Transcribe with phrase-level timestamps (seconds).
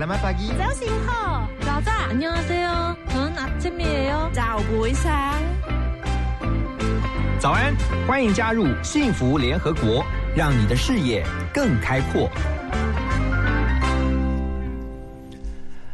[0.00, 0.16] 在吗？
[0.16, 0.48] Selamat pagi.
[0.56, 2.96] 早醒好，早早 안녕하세요.
[3.08, 5.12] 저는 아침이에요.早不会上。
[7.38, 7.74] 早安，
[8.06, 10.04] 欢迎加入幸福联合国，
[10.34, 12.30] 让你的视野更开阔。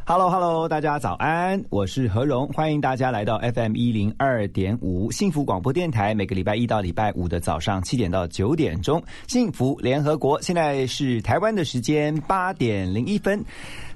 [0.04, 13.42] Hello Hello，大家早安，我是何荣，欢迎大家来到 FM 一零二点五幸福广播电台，每个礼拜一到礼拜五的早上七点到九点钟，幸福联合国，现在是台湾的时间八点零一分，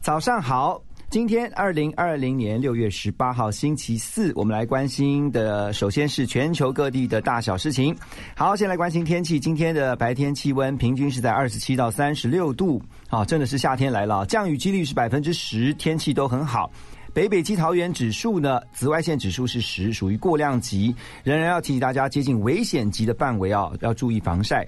[0.02, 0.82] 早上好。
[1.12, 7.96] 今天二零二零年六月十八号星期四，我们来关心的首先是全球各地的大小事情。
[8.36, 9.40] 好，先来关心天气。
[9.40, 14.26] 今天的白天气温平均是在二十七到三十六度，啊，真的是夏天来了。
[14.26, 16.72] 降雨几率是百分之十，天气都很好。
[17.14, 24.66] 北北基桃园指数呢，紫外线指数是十，属于过量级，仍然要提醒大家接近危险级的范围啊，要注意防晒。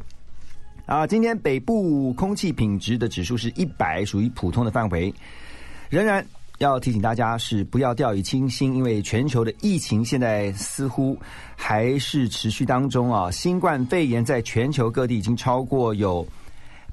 [0.85, 5.13] 啊，今天北部空气品质的指数是一百，属于普通的范围。
[5.89, 6.25] 仍然
[6.57, 11.17] 要提醒大家是不要掉以轻心，因为全球的疫情现在似乎
[11.55, 13.31] 还是持续当中啊。
[13.31, 16.27] 新冠肺炎在全球各地已经超过有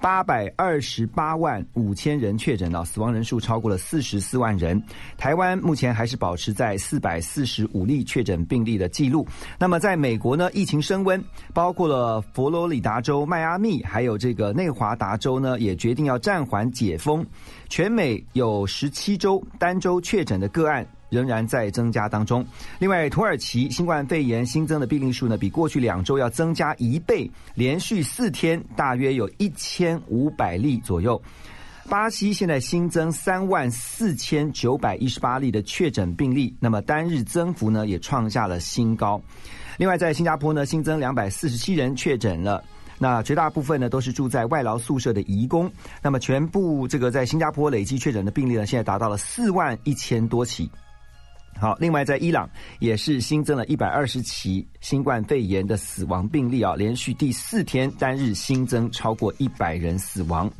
[0.00, 4.82] 八百二十八万五千人确诊了，死亡人数超过了四十四万人。
[5.18, 9.26] 台湾目前还是保持在四百四十五例确诊病例的记录。
[9.58, 17.24] 那么在美国呢，疫情升温，包括了佛罗里达州、迈阿密，还有这个内华达州呢，也决定要暂缓解封。
[17.68, 22.42] 全美有十七州单周确诊的个案仍然在增加当中。
[22.78, 31.20] 另外，土耳其新冠肺炎新增的病例数呢，比过去两周要增加一倍，连续四天大约有一千五百例左右。
[31.88, 39.20] 巴西现在新增三万四千九百一十八例的确诊病例，那么单日增幅呢也创下了新高。
[39.76, 42.62] 另外，在新加坡呢，新增两百四十七人确诊了。
[43.02, 45.68] 那绝大部分呢都是住在外劳宿舍的移工。
[46.02, 50.70] 那么全部这个在新加坡累计确诊的病例呢，现在达到了四万一千多起。
[51.60, 52.48] 好，另外在伊朗
[52.78, 60.50] 也是新增了一百二十起新冠肺炎的死亡病例啊，连续第四天单日新增超过一百人死亡。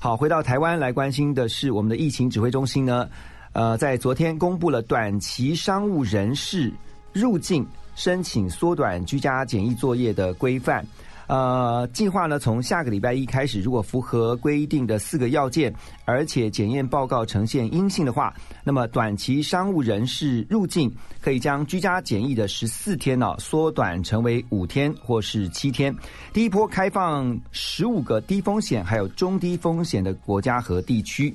[0.00, 3.08] 好，回到台湾来关心的是我们的疫情指挥中心呢，
[3.52, 6.72] 呃，在昨天公布了短期商务人士
[7.12, 7.64] 入境
[7.94, 10.84] 申请缩短居家检疫作业的规范。
[11.26, 15.74] 呃，计划呢从下个礼拜一开始，如果符合规定的四个要件，
[16.04, 25.94] 而且检验报告呈现阴性的话，那么短期商务人士入境可以将居家检疫的十四天呢、缩短成为五天或是七天。
[26.32, 31.34] 第一波开放十五个低风险还有中低风险的国家和地区。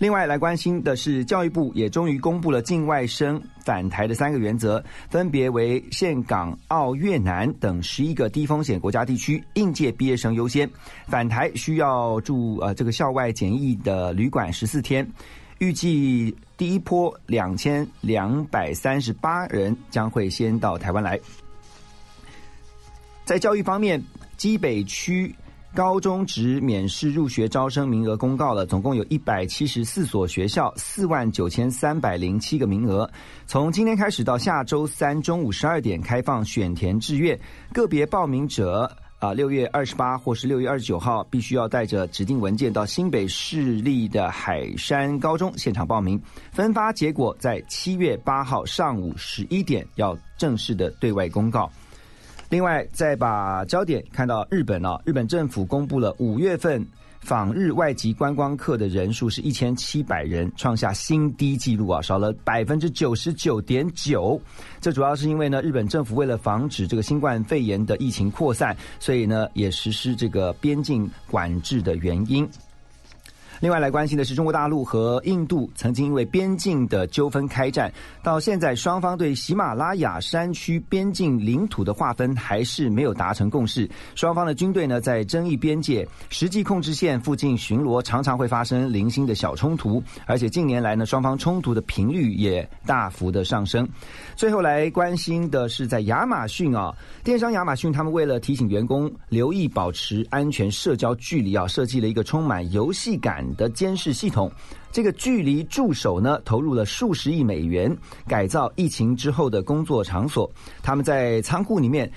[0.00, 10.66] 另外来关心的是，教育部也终于公布了境外生返台的三个原则，分别为岘港、澳、越南等十一个低风险国家地区应届毕业生优先
[11.06, 15.06] 返台，需要住呃这个校外检疫的旅馆十四天。
[15.58, 21.20] 预计第一波两千两百三十八人将会先到台湾来。
[23.26, 24.02] 在教育方面，
[24.38, 25.34] 基北区。
[25.72, 33.08] 高中职免试入学招生名额公告了，总共有一百七十四所学校，四万九千三百零七个名额。
[33.46, 37.38] 从今天开始到下周三中午十二点开放选填志愿，
[37.72, 46.20] 个别报名者啊，六月二十八或是六月二十九号，必须要带着指定文件到新北市立的海山高中现场报名。
[46.50, 51.70] 分发结果在七月八号上午十一点要正式的对外公告。
[52.50, 56.84] 另外，再把焦点看到日本啊，日本政府公布了五月份
[57.20, 64.40] 访日外籍观光客的人数是一千七百人，创下新低纪录啊，少了百分之九十九点九。
[64.80, 72.48] 这主要是因为呢，日本政府为了防止这个新冠肺炎的疫情扩散，所以呢也实施这个边境管制的原因。
[73.60, 77.92] 另外来关心的是，中国大陆和印度曾经因为边境的纠纷开战，
[78.22, 83.86] 到现在双方对喜马拉雅山区边境领土的划分还是没有达成共识。
[84.14, 93.86] 双方的军队呢，在争议边界实际控制线附近巡逻，常常会发生零星的小冲突，而且近年来呢，双方冲突的频率也大幅的上升。
[94.36, 104.50] 最后来关心的是，在亚马逊啊，电商亚马逊他们为了提醒员工留意保持安全社交距离啊，设计了一个充满游戏感的监视系统。
[104.92, 110.50] 这个距离助手呢，投入了数十亿美元改造疫情之后的工作场所。
[110.82, 112.10] 他们在仓库里面。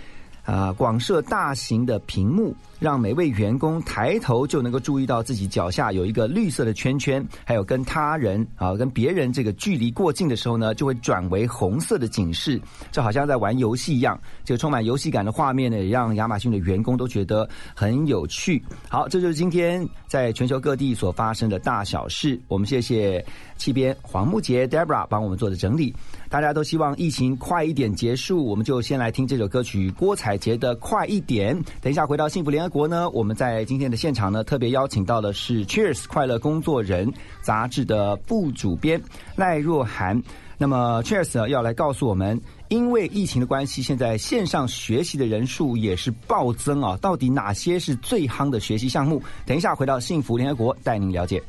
[0.46, 2.54] 啊，广设大型的屏幕，
[2.84, 12.60] 让每位员工抬头就能够注意到自己脚下有一个绿色的圈圈，还有跟他人啊、跟别人这个距离过近的时候呢，就会转为红色的警示，
[12.92, 14.20] 就好像在玩游戏一样。
[14.44, 18.62] 这个充满游戏感的画面呢，也让亚马逊的员工都觉得很有趣。
[18.90, 22.38] 好，这就是今天在全球各地所发生的大小事。
[22.50, 23.26] 我们谢谢
[23.56, 25.96] 气编黄木杰 Debra 帮我们做的整理。
[26.30, 31.58] 大家都希望疫情快一点结束，我们就先来听这首歌曲郭采洁的《快一点》。
[31.80, 37.08] 等一下回到幸福联合国呢，我们在今天的现场呢，特别邀请到的是 Cheers 快乐工作人
[37.40, 39.00] 杂志的副主编
[39.36, 40.20] 赖若涵。
[40.58, 46.98] 那么 Cheers 呢要来告诉我们，因为疫情的关系，现在线上学习的人数也是暴增啊！
[46.98, 49.22] 到底哪些是最夯的学习项目？
[49.46, 51.44] 等一下回到幸福联合国带您了解。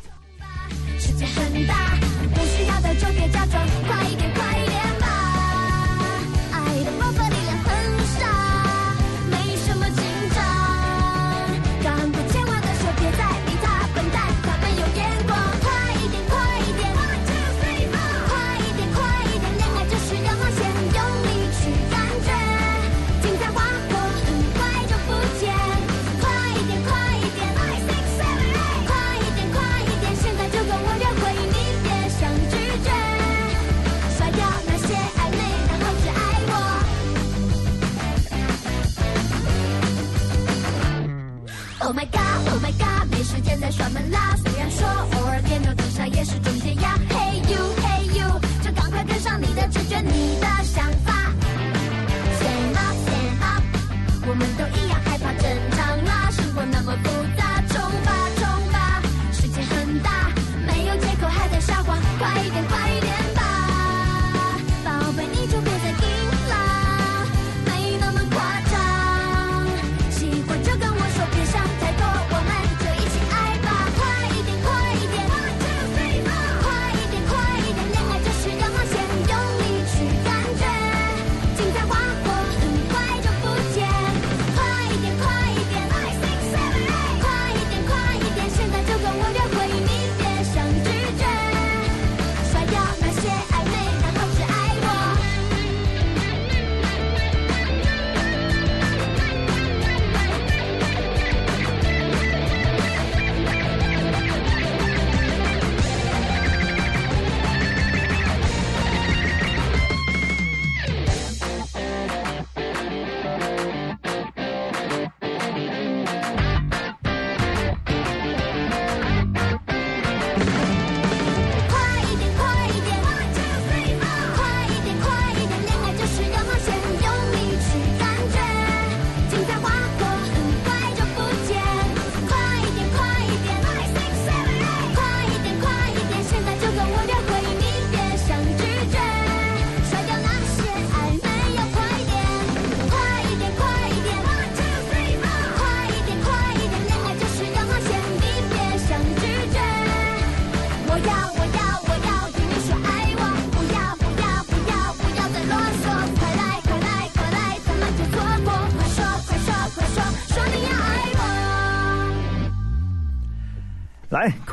[0.98, 1.74] 世界很大，
[2.34, 3.66] 不需要的就别假装，
[43.64, 44.43] 在耍门啦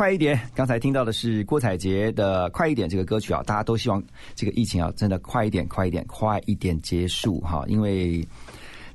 [0.01, 0.41] 快一点！
[0.55, 8.27] 刚才听到的是郭采洁的《快一点》这个歌曲啊，大家都希望这个疫情啊，真的快一点、快一点、快一点结束哈，因为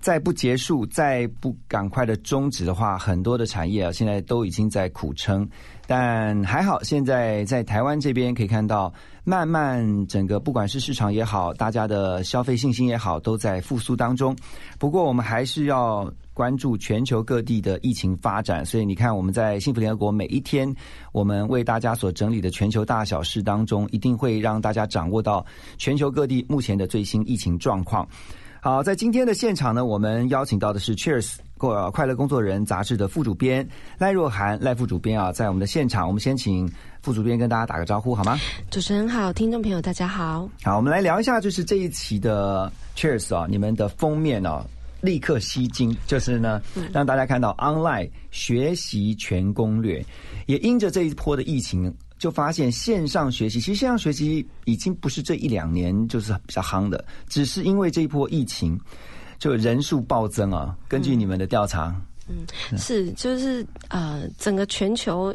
[0.06, 5.44] 再不结束、再不赶快的终止的话，很多的产业啊，现在都已经在苦撑。
[5.84, 8.94] 但还好，现在在台湾这边可以看到，
[9.24, 14.36] 慢慢整个不管是市场也好，大家的消费信心也好，都在复苏当中。
[14.78, 18.64] 不过，我们还是要关注全球各地的疫情发展。
[18.64, 20.72] 所以，你看我们在幸福联合国每一天，
[21.10, 25.44] 我们为大家所整理的全球大小事当中，一定会让大家掌握到
[25.78, 28.08] 全球各地目前的最新疫情状况。
[28.66, 33.64] 好，在今天的现场呢，我们邀请到的是 Cheers 过快乐工作人杂志的副主编
[33.96, 36.68] 赖若涵赖副主编啊，在我们的现场，我们先请
[37.00, 38.36] 副主编跟大家打个招呼好吗？
[38.68, 40.50] 主持人好，听众朋友大家好。
[40.64, 44.66] 好，我们来聊一下，就是这一期的 Cheers 啊，你们的封面哦，
[45.00, 46.60] 立刻吸睛，就是呢，
[46.92, 50.04] 让大家看到 online 学习全攻略，
[50.46, 51.94] 也因着这一波的疫情。
[52.18, 58.78] 就发现线上学习，其实线上学习已经不是这一两年就是比较夯的，只是因为这一波疫情，
[59.38, 60.76] 就人数暴增啊。
[60.88, 61.94] 根据你们的调查，
[62.28, 62.46] 嗯，
[62.78, 65.34] 是，就是呃，整个全球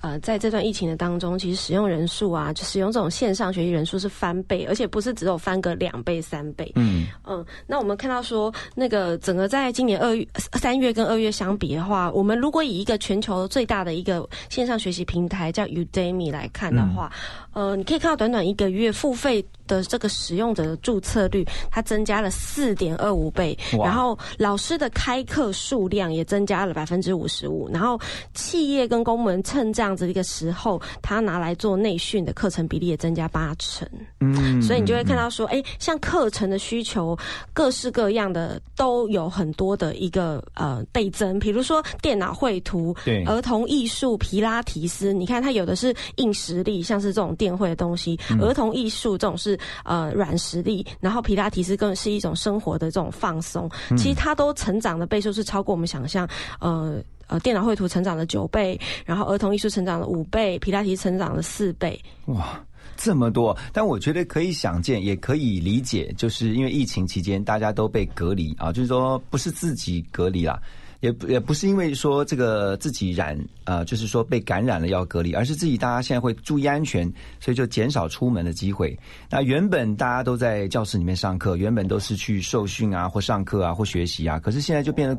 [0.00, 6.72] 呃，在这段疫情的当中，其实使用人数啊，就使用这种线上学习人数是翻倍，而且不是只有翻个两倍、三倍。
[6.74, 17.12] 嗯嗯，那我们看到说，那个整个在今年二月、三月跟二月相比的话，我们如果以一个全球最大的一个线上学习平台叫 Udemy 来看的话，
[17.52, 27.98] 呃，你可以看到短短一个月付费的这个使用者的注册率，它增加了四点二五倍，然后老师的开课数量也增加了百分之五十五，然后
[28.34, 33.88] 企业跟公门趁这样子的一个时候，它拿来做内训的课程比例也增加八成。
[34.20, 37.16] 嗯，所以你就会看到说，哎、像课程的需求，
[37.52, 43.24] 各式各样的都有很多的一个呃倍增，比如说电脑绘图、对。
[43.24, 53.70] 儿童艺术、皮拉提斯，你看它有的是硬实力，像是这种电绘的东西；儿童艺术这种是呃软实力，然后皮拉提斯更是一种生活的这种放松。
[53.96, 56.28] 其实它都成长的倍数是超过我们想象，
[56.60, 57.02] 呃。
[57.30, 61.96] 呃，电脑绘图成长了九倍，然后儿童艺术成长了五倍，皮拉提成长了四倍。
[62.26, 62.60] 哇，
[62.96, 63.56] 这么多！
[63.72, 70.60] 但我觉得可以想见，也可以理解，就是因为疫情期间大家都被隔离啊，就是说不是自己隔离啦。
[71.00, 78.98] 也也不是因为说这个自己染呃，就是说被感染了要隔离，而是自己大家现在会注意安全，所以就减少出门的机会。
[79.30, 85.18] 那原本大家都在教室里面上课，原本都是去受训啊，或上课啊，或学习啊，可是现在就变得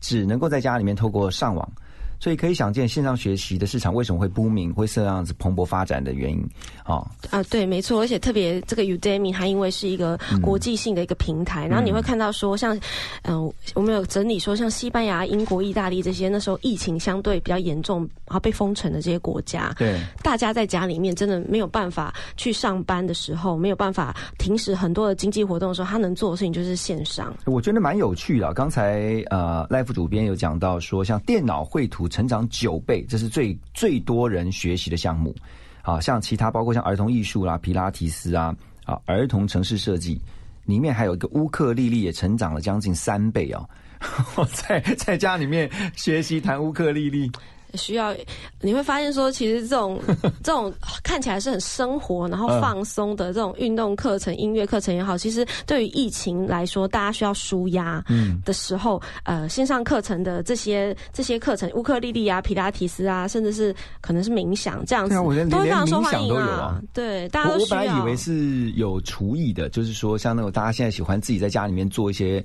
[0.00, 1.72] 只能够在家里面透过上网。
[2.20, 6.44] 所以可以想见，线上学习的市场为什么会 booming，会这样子蓬勃发展的原因
[6.82, 7.06] 啊。
[7.30, 12.78] 啊，对，没错，而且特别这个 Udemy 它因为是一个国际性的一个平台，然后你会看到说像，
[13.22, 27.34] 嗯、我们有整理说像西班牙、英国、意大利这些那时候疫情相对比较严重，然后被封城的这些国家，对，大家在家里面真的没有办法去上班的时候，没有办法停止很多的经济活动的时候，他能做的事情就是线上。
[27.44, 28.52] 我觉得蛮有趣的。
[28.54, 35.34] 刚才呃，Life 主编有讲到说，像电脑绘图成长九倍，这是最最多人学习的项目。
[35.82, 40.20] 啊，像其他包括像儿童艺术啦、皮拉提斯啊、啊儿童城市设计，
[40.66, 43.68] 里面还有一个乌克丽丽也成长了将近三倍哦。
[44.52, 47.30] 在在家里面学习弹乌克丽丽，
[47.74, 48.14] 需要
[48.60, 50.00] 你会发现说，其实这种
[50.42, 50.72] 这种
[51.02, 58.02] 看起来是很生活，然后放松的这种运动课程、音乐课程也好，其实对于疫情来说，大家需要舒压
[58.44, 66.80] 的时候，呃，线上课程的这些这些课程，乌克丽丽啊、皮拉提斯啊，甚至是可能是冥想这样子，都会非常受欢迎啊。
[66.92, 67.80] 对，大家我我都需要。
[67.80, 72.44] 本来以为是有厨艺的，就是说像那种大家现在喜欢自己在家里面做一些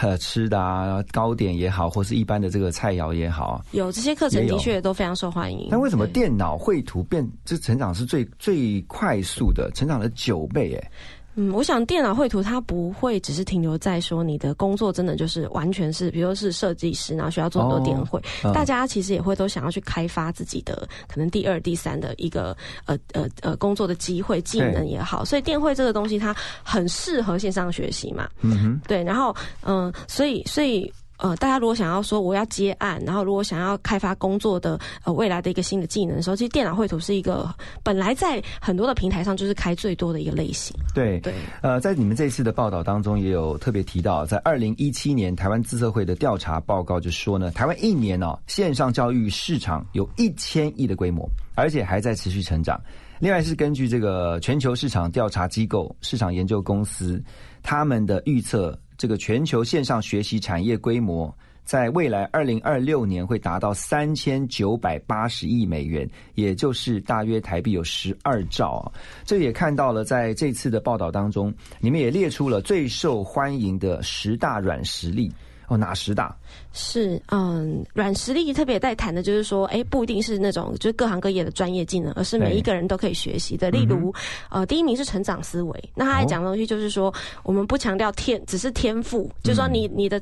[0.00, 3.64] 呃吃的啊，糕点也好，或是一般的这个菜肴也好啊。
[3.72, 5.68] 有这些课程的确都非常受欢迎。
[5.70, 10.74] 但为什么电脑绘图变这成长是最最快速的，成长了九倍？
[10.74, 10.90] 哎，
[11.34, 18.52] 嗯，我想电脑绘图它不会只是停留在说你的工作真的就是完全是，比如说是设计师，然后需要做很多电绘，嗯。
[18.52, 30.92] 大家其实也会都想要去开发自己的可能第二、第三的一个呃呃呃工作的机会、技能也好，所以电绘这个东西它很适合线上学习嘛，嗯哼，对，然后嗯、所以所以。
[31.22, 37.48] 呃，大家如果想要说我要接案，然后如果想要开发工作的呃未来的一个新的技能的时候，其实电脑绘图是一个
[37.84, 40.76] 本来在很多的平台上就是开最多的一个类型。
[40.92, 51.24] 对对，呃，在你们这次的报道当中，也有特别提到，在二零一七年台湾自测会的调查报告就说呢，台湾一年哦线上教育市场有一千亿的规模，
[51.54, 52.80] 而且还在持续成长。
[53.20, 57.22] 另外是根据这个全球市场调查机构市场研究公司
[57.62, 61.34] 他们的预测，这个全球线上学习产业规模。
[61.64, 68.92] 在未来二零二六年会达到三千九百八十亿美元，也就是大约台币有十二兆啊。
[69.24, 75.32] 这也看到了，在这次的报道当中，你们也列出了最受欢迎的十大软实力
[75.72, 76.36] 哦，哪十大？
[76.72, 83.70] 是，嗯，软实力特别在谈的就是说，哎，不一定是那种就是各行各业的专业技能，而是每一个人都可以学习的。
[83.70, 84.12] 例如，
[84.50, 87.12] 呃，第一名是成长思维，那他还讲的东西就是说，
[87.42, 90.20] 我们不强调天，只是天赋，就是说你你的。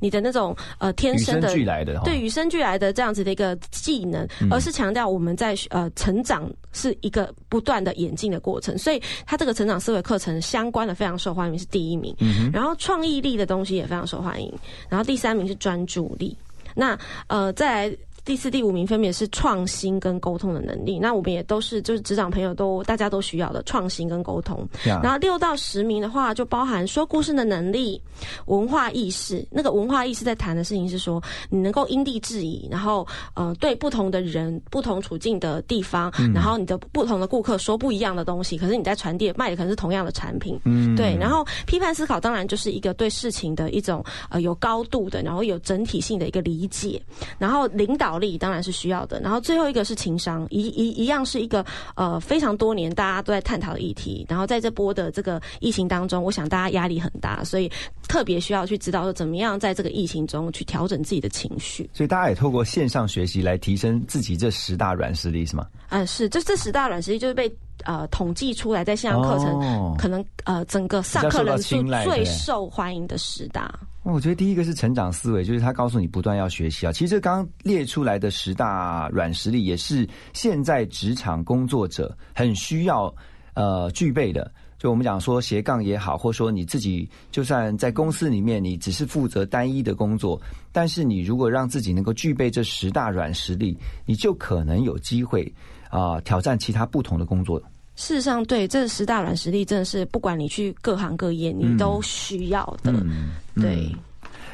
[0.00, 12.14] 你的那种呃天与生生的对与生俱来的这样子的一个技能，而是强调我们在呃成长是一个不断的演进的过程，所以它这个成长思维课程相关的非常受欢迎是第一名，
[12.52, 14.52] 然后创意力的东西也非常受欢迎，
[14.88, 16.36] 然后第三名是专注力，
[16.74, 17.96] 那呃再来。
[18.26, 24.68] 第四、第五名分别是创新跟沟通的能力，那我们也都是就是职场朋友都大家都需要的创新跟沟通。
[24.84, 28.02] 呀然后六到十名的话，就包含说故事的能力、
[28.46, 29.46] 文化意识。
[29.48, 40.58] 那个文化意识在谈的事情是说，你能够因地制宜，然后呃，对不同的人、不同处境的地方，然后你的不同的顾客说不一样的东西，可是你在传递卖的可能是同样的产品。
[40.64, 47.00] 嗯对，然后批判思考当然就是一个对事情的一种呃有高度的，然后有整体性的一个理解，
[47.38, 49.20] 然后领导导力当然是需要的。
[49.20, 54.24] 然后最后一个是情商，一一一样是一个呃非常多年大家都在探讨的议题。
[54.28, 57.70] 然后在这波的这个疫情当中，我想大家压力很大，所以
[58.08, 61.88] 特别需要去知道说怎么样在这个疫情中去调整自己的情绪。
[61.92, 65.66] 所以大家也透过线上学习来提升自己这十大软实力，是吗？
[65.90, 67.54] 嗯，是，就这十大软实力就是被
[67.84, 73.72] 呃统计出来，在线上课程、哦可能呃整个上课人数最受欢迎的十大。
[74.12, 76.92] 我觉得第一个是成长思维，就是他告诉你不断要学习啊。
[76.92, 83.12] 其实这刚列出来的十大软实力，也是现在职场工作者很需要
[83.54, 84.50] 呃具备的。
[84.78, 95.52] 就我们讲说斜杠也好，或者说你自己就算在公司里面，你只是负责单一的工作，但是你如果让自己能够具备这十大软实力，你就可能有机会
[95.90, 97.60] 啊、挑战其他不同的工作。
[97.96, 102.92] 事实上，对这十大软实力，真的是不管你去各行各业，你都需要的。
[102.92, 103.90] 嗯，对，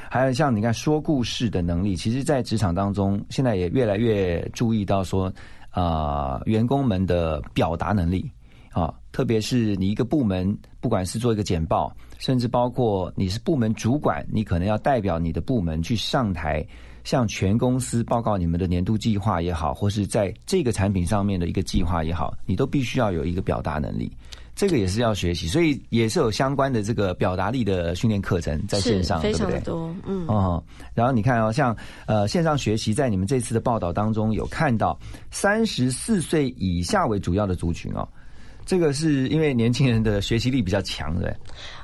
[0.08, 5.30] 还有像你看说故事的能力，其实，在职场当中，现在也越来越注意到说，
[5.70, 8.30] 啊、员工们的表达能力。
[8.70, 16.66] 啊，特别是你一个部门，不管是做一个简报，甚至包括你是部门主管，你可能要代表你的部门去上台，
[17.04, 24.10] 向全公司报告你们的年度计划也好，或是在这个产品上面的一个计划也好，你都必须要有一个表达能力。
[24.54, 29.58] 这个也是要学习，所以也是有相关的这个表达力的训练课程在线上，非常对不对？
[29.60, 29.96] 的多。
[30.06, 34.96] 嗯，哦，然后你看哦，像呃线上学习，在你们这次的报道当中有看到
[35.30, 38.06] 三十四岁以下为主要的族群哦，
[38.66, 41.34] 这个是因为年轻人的学习力比较强，对？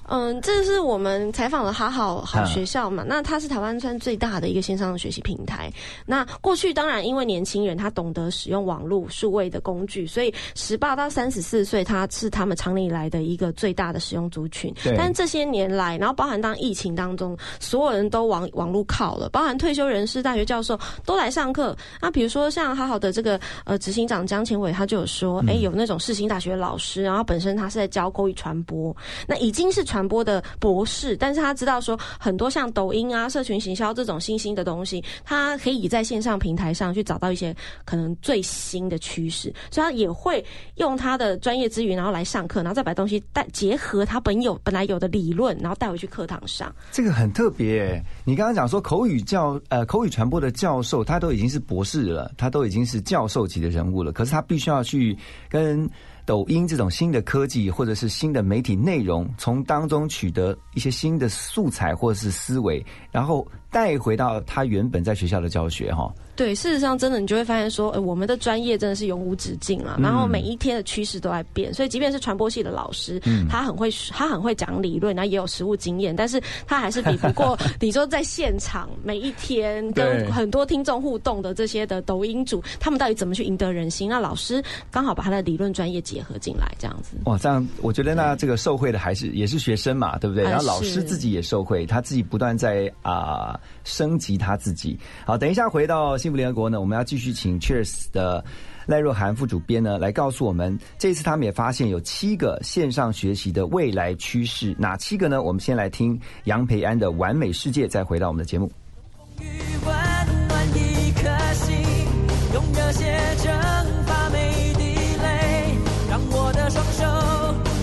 [0.09, 5.71] 嗯，这是我们采访了哈好好嗯学校嘛，那它是台湾算最大的一个线上学习平台。
[6.07, 14.73] 那过去当然因为年轻人他懂得使用网络数位的工具，所以十八到三十四岁他是他们常年以来的一个最大的使用族群。
[14.83, 21.77] 对但这些年来，然后包含当疫情当中，所有人都往网络靠了，包含退休人士、大学教授都来上课。
[22.00, 28.97] 那比如说像哈好的这个呃执行长江前伟，他就有说，哎、有那种世新大学老师，然后本身他是在教口语传播，
[29.27, 37.52] 那已经是传传播的博士，但是他知道说很多像抖音啊、社群行销这种新兴的东西，他可以在线上平台上去找到一些
[37.85, 40.45] 可能最新的趋势，所以他也会
[40.76, 46.73] 用他的专业资源，然后来上课，然后再把东西带结合他本有本来有的理论，然后带回去课堂上。
[46.92, 48.01] 这个很特别。
[48.25, 55.18] 你刚刚讲说口语教呃口语传播的教授，他都已经是博士了，他都已经是教授级的人物了，可是他必须要去
[55.49, 55.90] 跟
[56.29, 66.12] 抖音这种新的科技或者是新的媒体内容，从当中取得一些新的素材或者是思维，然后带回到他原本在学校的教学哈。
[66.35, 69.98] 对，事实上，真的你就会发现说，呃，我们的专业真的是永无止境啊。
[70.00, 84.09] 然后每一天的趋势都在变，所以即便是传播系的老师，他很会他很会讲理论，然后也有实务经验，但是他还是比不过 你说在现场每一天跟很多听众互动的这些的抖音主，他们到底怎么去赢得人心？
[84.09, 87.16] 那老师刚好把他的理论专业结合进来，这样子。
[87.24, 90.44] 哇，这样我觉得那这个受惠的还是也是学生嘛，对不对？
[90.44, 94.99] 哎然后老师自己也受惠，他自己不断在啊、升级他自己。
[95.25, 98.44] 好，等一下回到幸福联合国呢，我们要继续请 Cheers 的
[98.87, 105.42] 赖若涵副主编呢来告诉我们，这次他们也发现有七个线上学习的未来趋势，哪七个呢？
[105.42, 108.71] 我们先来听杨培安的《完美世界》，再回到我们的节目。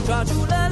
[0.05, 0.64] 抓住了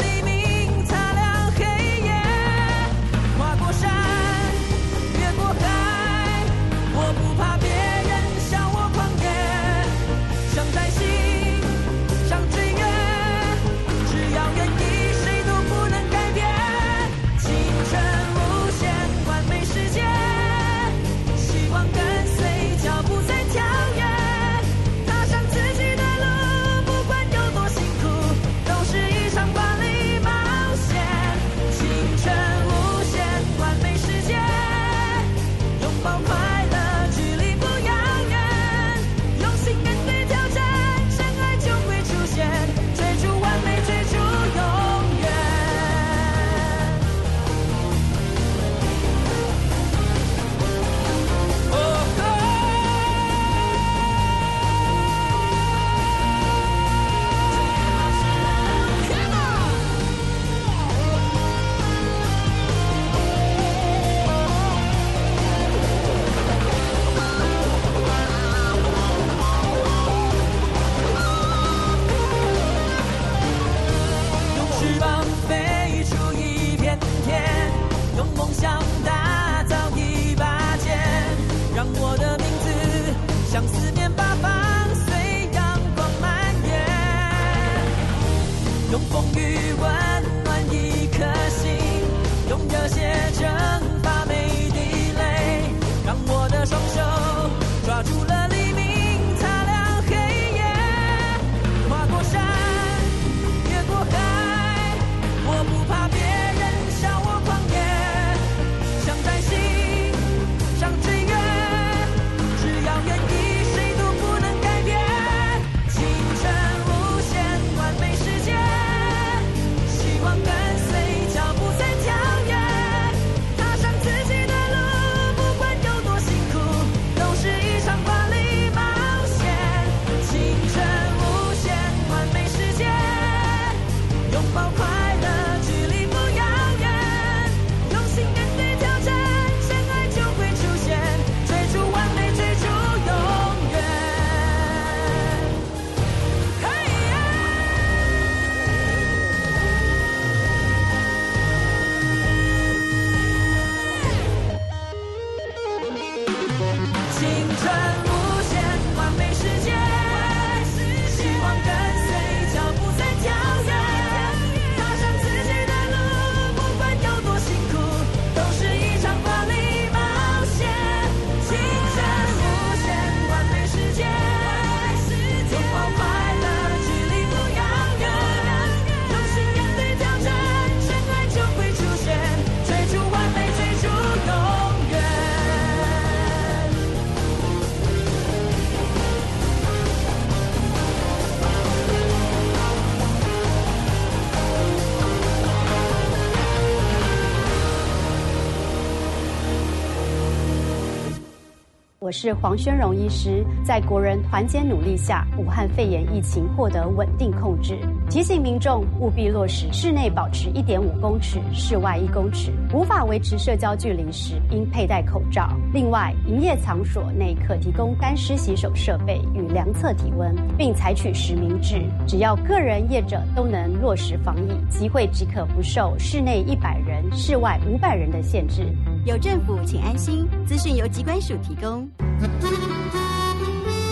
[202.13, 207.77] 是黄宣荣医师，在国人团结努力下，武汉肺炎疫情获得稳定控制。
[208.09, 212.51] 提醒民众务必落实室内保持一点五公尺，室外一公尺。
[212.71, 215.49] 无法维持社交距离时，应佩戴口罩。
[215.73, 221.81] 另外，营业场所内可提供干湿洗手设备与量测体温，并采取实名制。
[222.05, 228.67] 只要个人业者都能落实防疫，集会即可不受室内一百人、室外五百人的限制。
[229.05, 230.27] 有政府，请安心。
[230.45, 231.87] 资讯由机关署提供。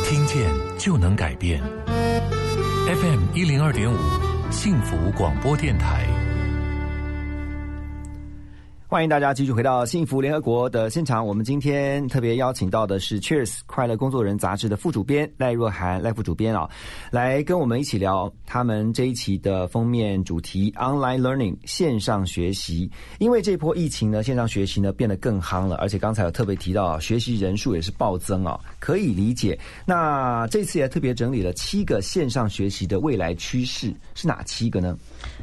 [0.05, 1.61] 听见就能改变。
[2.85, 3.97] FM 一零二点五，
[4.51, 6.05] 幸福广播电台。
[8.91, 11.25] 欢迎大家继续回到幸福联合国的现场。
[11.25, 16.69] 我们今天特别邀请到的是《Cheers 快乐工作人》杂志的副主编赖若涵赖副主编啊，
[17.09, 22.91] 来跟我们一起聊他们这一期的封面主题 “Online Learning” 线上学习。
[23.19, 29.57] 因为这波疫情呢，线上学习呢变得更夯了，而且刚才有特别提到啊，学习人数也是暴增啊，可以理解。
[29.85, 34.97] 那这次也特别整理了七个线上学习的未来趋势，是哪七个呢？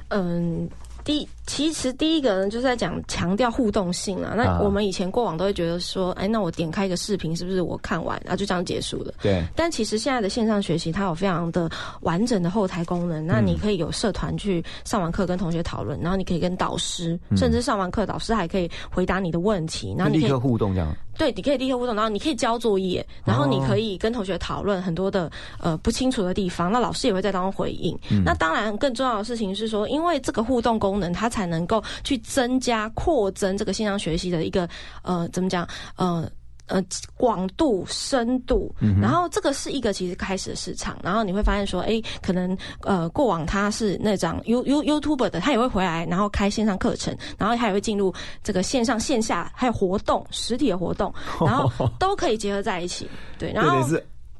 [0.08, 0.68] 嗯，
[1.02, 4.34] 第其实第一个呢，就是在讲强调互动性啊。
[4.36, 9.14] 那啊我们以前过往都会觉得说，哎，那我点开一个视频，是不是我看完啊就这样结束了？
[9.22, 11.68] 对，但其实现在的线上学习，它有非常的
[12.02, 13.26] 完整的后台功能。
[13.26, 20.94] 那你可以有社团去上完课跟同学讨论，然后你可以跟导师，甚至上完课导师还可以回答你的问题，然后你可以立刻互动这样。
[21.16, 27.98] 对，你可以立刻互动，然后你可以交作业，然后你可以跟同学讨论很多的呃不清楚的地方，那老师也会在当中回应。
[28.24, 34.68] 那当然，更重要的事情是说，因为这个互动功能，它才能够去增加、扩增这个线上学习的一个
[35.02, 36.30] 呃怎么讲呃。
[36.70, 36.84] 呃，
[37.16, 38.70] 广度、深度，
[39.00, 48.12] 然后这个是一个其实开始的市场，然后你会发现说，哎，可能呃过往他是那张 You You YouTuber 的，他也会回来，然后开线上课程，然后他也会进入
[48.44, 53.08] 这个线上、线下还有活动、实体的活动， 然后都可以结合在一起。
[53.38, 53.88] 对，然后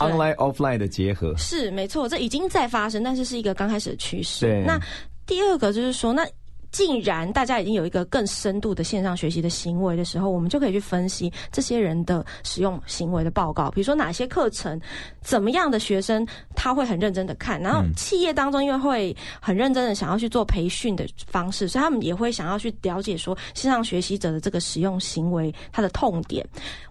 [0.00, 1.34] online offline 的结合。
[1.38, 4.44] 是没错，这已经在发生，但是是一个刚开始的趋势。
[4.44, 4.78] 对那
[5.24, 6.26] 第二个就是说，那
[6.70, 14.80] 既然大家已经有一个更深度的线上学习的行为的时候，我们就可以去分析这些人的使用行为的报告，比如说哪些课程，
[15.20, 26.46] 怎么样的学生他会很认真的看，然后企业当中因为会很认真的想要去做培训的方式，所以他们也会想要去了解说线上学习者的这个使用行为它的痛点。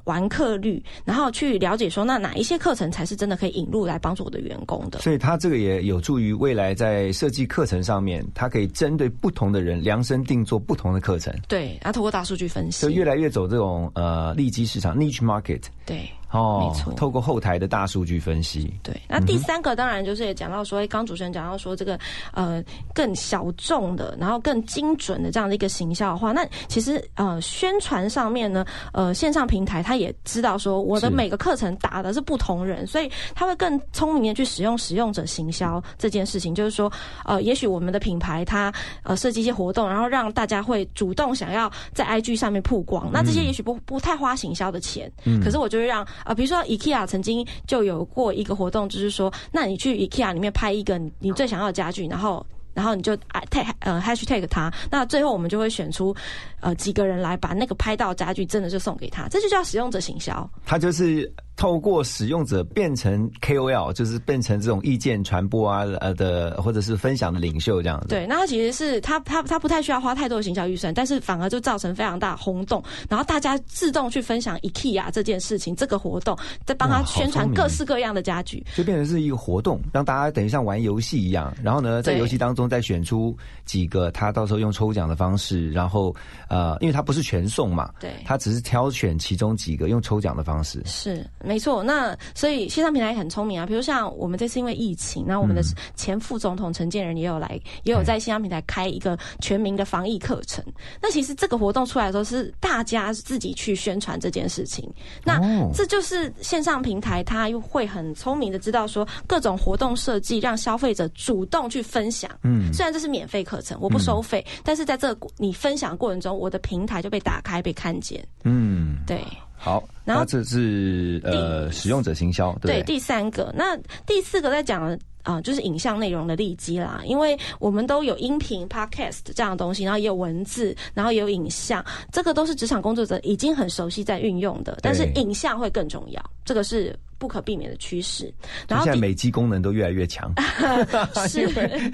[0.08, 5.00] 完课率，然后去了解说，那哪一些课程才是真的可以引入来帮助我的员工的？
[5.00, 15.62] 所以他这个也有助于未来在设计课程上面，它可以针对不同的人量身定做不同的课程，对，然后通过大数据分析，就越来越走这种呃利基市场 （niche market）。
[15.86, 21.98] 对哦没错，透过后台的大数据分析，对，那第三个当然就是也讲到说，诶刚主持人讲到说这个
[22.34, 22.62] 呃
[22.94, 36.92] 更小众的，然后更精准的这样的一个行销的话，那其实呃宣传上面呢，呃线上平台它也知道说我的每个课程打的是不同人，所以他会更聪明的去使用使用者行销这件事情，就是说
[37.24, 38.72] 呃也许我们的品牌它
[39.04, 45.10] 呃设计一些活动，然后让大家会主动想要在 IG 上面曝光，那这些也许不不太花行销的钱，
[45.42, 52.46] 可是我就会让啊比如说 IKEA 曾经就有过一个活动，就是说，那你去 IKEA 里面拍一个你你最想要的家具，然后。
[52.74, 53.18] 然后你就
[53.50, 56.16] tag 呃 hashtag 它，那最后我们就会选出
[56.60, 60.48] 呃几个人来把那个拍到家具真的就送给他，这就叫使用者行销。
[60.64, 61.28] 他就是
[61.58, 68.10] 透过使用者变成 KOL，就是变成这种意见传播啊呃的或者是分享的领袖这样子。
[68.10, 78.64] 对，那他其实是他他他不太需要花太多的行销预算，但是反而就造成非常大轰动，然后大家自动去分享 IKEA 这件事情这个活动，在帮他宣传各式各样的家具。
[78.76, 86.16] 就变成是一个活动，让大家等于像玩游戏一样，然后呢，在游戏当中再选出几个，他到时候用抽奖的方式，然后
[86.50, 90.84] 呃，因为他不是全送嘛，对他只是挑选其中几个用抽奖的方式。
[90.86, 93.66] 是没错，那所以线上平台也很聪明啊。
[93.66, 95.62] 比如像我们这次因为疫情，然后我们的
[95.96, 100.64] 前副总统陈建仁也有来，也有在线上平台开一个全民的防疫课程。
[101.02, 104.88] 那其实这个活动出来的时候，是大家自己去宣传这件事情。
[105.24, 112.30] 那哦这就是线上平台，它又会很聪明的知道说各种活动设计，让消费者主动去分享。
[112.44, 118.26] 嗯，虽然这是免费课程，我不收费，但是在这个你分享的过程中，我的平台就被打开、被看见。
[118.44, 119.22] 嗯，对。
[119.68, 122.82] 好，然后那这是呃使用者行销，对？
[122.84, 123.76] 第三个，那
[124.06, 138.34] 第四个在讲的啊、就是影像内容的利基啦，因为我们都有音频、podcast 这样的东西，然后也有文字，然后也有影像，这个都是职场工作者已经很熟悉在运用的，但是影像会更重要，这个是不可避免的趋势。
[138.70, 140.32] 然后第现在美肌功能都越来越强，
[141.28, 141.50] 是。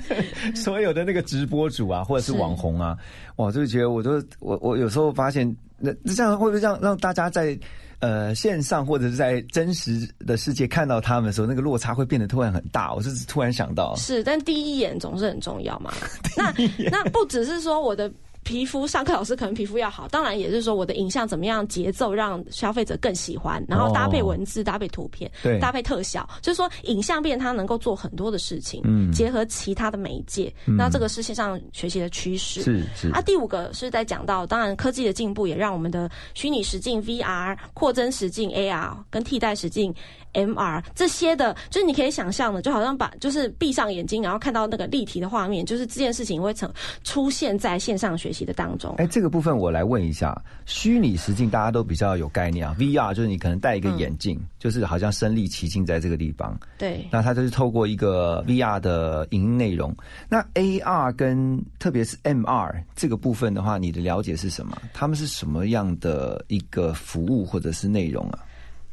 [0.54, 2.38] 所有的那个直播主啊，或者是是。
[2.38, 2.96] 网红啊，
[3.38, 5.52] 哇，就觉得我都我我有时候发现，
[5.84, 7.60] 那那这样会不会让让大家在
[8.00, 12.94] 呃线上或者是在真实的世界看到他们的时候，那个落差会变得突然很大？
[12.94, 15.94] 我是突然想到，是，但第一眼总是很重要嘛。
[16.38, 16.54] 那
[16.90, 18.10] 那不只是说我的。
[18.44, 25.60] 皮肤上课老师可能皮肤要好，当然也是说我的影像怎么样节奏让消费者更喜欢，然后搭配文字、搭配图片、对。
[25.60, 29.12] 搭配特效，就是说影像变它能够做很多的事情，嗯。
[29.12, 32.62] 结合其他的媒介，那这个是线上学习的趋势。
[32.62, 33.10] 是是。
[33.12, 39.94] 啊，第五个是在讲到，当然科技的进步也让我们的虚拟实境 VR、扩增实境 AR 跟替代实境
[40.34, 46.72] MR 这些的，就是你可以想象的，就好像把就是闭上眼睛，然后看到那个立体的画面，就是这件事情会成
[47.04, 48.96] 出现在线上学习的当中。
[48.98, 59.96] 哎，这个部分我来问一下，虚拟实境大家都比较有概念啊，VR 就是你可能戴一个眼镜，就是好像身临其境在这个地方，对，那它就是透过一个 VR 的影音内容。
[60.30, 64.78] 那 AR 跟特别是 MR 这个部分的话，你的了解是什么？
[64.94, 68.40] 他们是什么样的一个服务或者是内容啊？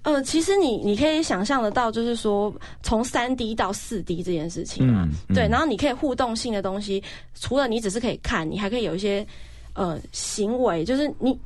[0.02, 7.02] 呃，其实你你可以想象得到，就是说从三 D 到四 D 这件事情嘛，嗯嗯对，然后你可以互动性的东西，
[7.34, 9.26] 除了你只是可以看，你还可以有一些
[9.74, 11.38] 呃行为，就是你。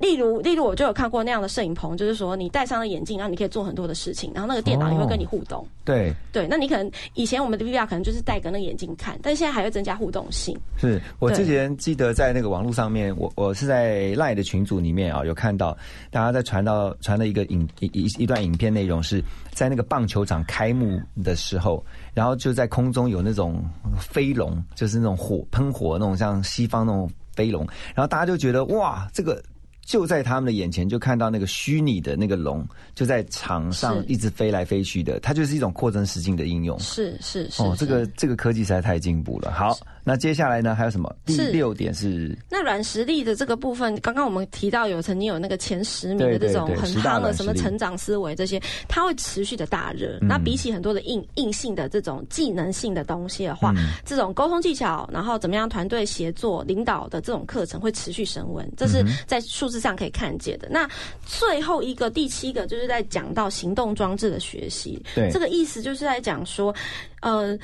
[0.00, 5.64] 例如，例如我就有看过那样的摄影棚，就是说你戴上了眼镜，然后你可以做很多的事情，然后那个电脑也会跟你互动。
[5.84, 10.58] 对，对，那你可能以前我们的 VR 可能就是戴个那个眼镜看，但现在还会增加互动性。
[10.78, 15.76] 是我之前记得在那个网络上面，我我是在赖的群组里面啊，有看到
[16.10, 21.84] 大家在传到传了一个影一一一段影片内容，是在那个棒球场开幕的时候，
[22.14, 23.62] 然后就在空中有那种
[23.98, 29.42] 飞龙，就是那种火喷火那种像西方那种飞龙，然后大家就觉得哇，这个。
[29.90, 36.78] 就在他们的眼前，就看到那个虚拟的那个龙，就在场上一直飞来飞去的，它就是一种扩增实境的应用。
[36.78, 39.50] 是是是哦，这个这个科技实在太进步了。
[39.50, 41.14] 好，那接下来呢还有什么？
[41.26, 50.18] 第六点是那软实力的这个部分，刚刚我们提到有曾经有那个前十名的这种很夯的什么成长思维这些，它会持续的大热。
[50.20, 60.68] 嗯那比起很多的硬硬性的这种技能性的东西的话，嗯这种沟通技巧，然后怎么样团队协作、领导的这种课程会持续升温，这是在数字上可以看见的。
[60.70, 60.88] 那
[61.26, 66.74] 最后一个第七个就是在讲到行动装置的学习，对这个意思就是在讲说，
[67.20, 67.58] 呃。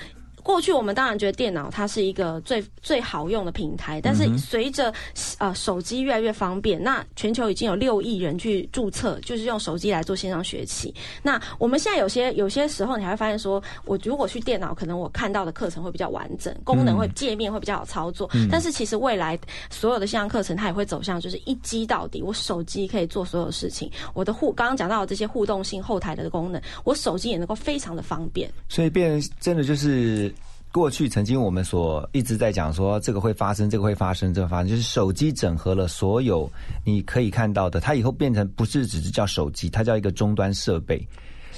[0.46, 4.94] 过去我们当然觉得电脑它是一个最最好用的平台，但是随着
[5.38, 10.94] 呃手机越来越方便，那全球已经有六亿人去注册，就是用手机来做线上学习。
[11.20, 18.30] 那我们现在有些有些时候，你还会发现说，我如果去电脑，可能我看到的课程会比较完整，功能会界面会比较好操作。
[18.48, 19.36] 但是其实未来
[19.68, 23.90] 所有的线上课程，它也会走向就是一机到底，我手机可以做所有事情。
[24.14, 28.48] 我的互刚刚讲到的这些互动性后台的功能，我手机也能够非常的方便。
[28.68, 30.32] 所以变真的就是
[30.76, 36.46] 过去曾经我们所一直在讲说这个会发生，这个会发生，这个发生，就是手机整合了所有
[36.84, 41.02] 你可以看到的，它以后变成不是只是叫手机，它叫一个终端设备，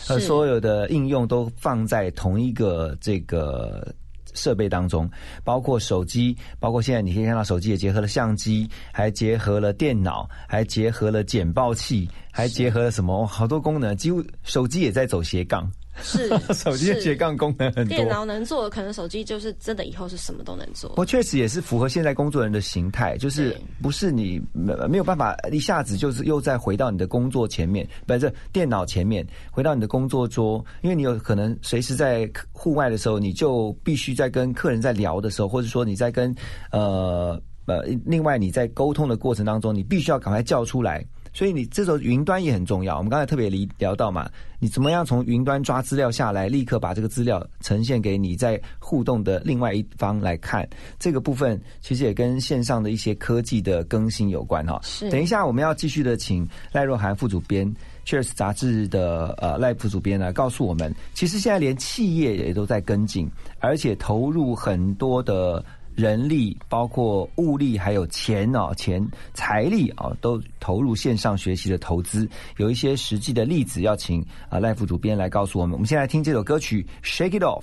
[0.09, 3.93] 而所有的应用都放在同一个这个。
[4.35, 5.11] 设备当中，
[5.43, 15.69] 包括手机，包括现在你可以看到手机也结合了相机，还结合了电脑，还结合了剪报器，还结合了什么好多功能，几乎手机也在走斜杠。
[16.03, 20.91] 是 手机的斜杠功能很多，电脑能做的，可能手机就是真的以后是什么都能做。
[20.91, 36.35] 不确实也是符合现在工作人的形态，就是不是你没没有办法一下子就是又再回到你的工作前面，不是电脑前面，回到你的工作桌，因为你有可能随时在户外的时候，你就必须在跟客人在聊的时候，或者说你在跟
[36.71, 41.05] 呃呃另外你在沟通的过程当中，你必须要赶快叫出来。
[41.39, 42.97] 所以你这时候云端也很重要。
[42.97, 50.69] 我们刚才特别聊聊到嘛，你怎么样从云端抓资料下来，立刻把这个资料呈现给你在互动的另外一方来看。
[50.99, 54.81] 这个部分其实也跟线上的一些科技的更新有关哈。
[54.83, 55.09] 是。
[55.13, 57.73] 等一下我们要继续的请赖若涵副主编
[58.05, 65.65] ，Cheers 杂志的呃赖副主编呢，告诉我们，其实现在连企业也都在跟进，而且投入很多的。
[65.99, 72.29] 人力包括物力，还有钱哦，钱财力啊，都投入线上学习的投资。
[72.59, 75.73] 有一些实际的例子，要请啊赖副主编来告诉我们。
[75.73, 77.63] 我们先来听这首歌曲《Shake It Off》。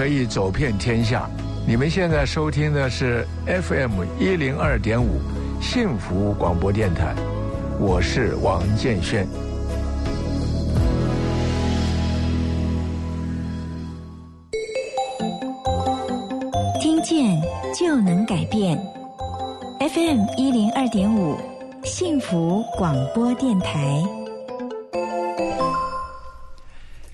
[0.00, 1.28] 可以走遍天下。
[1.68, 5.20] 你们现在收听的是 FM 一零二点五
[5.60, 7.14] 幸福广播电台，
[7.78, 9.28] 我是王建轩。
[16.80, 17.38] 听见
[17.78, 18.78] 就能改变
[19.80, 21.36] ，FM 一零二点五
[21.84, 24.02] 幸福广播电台。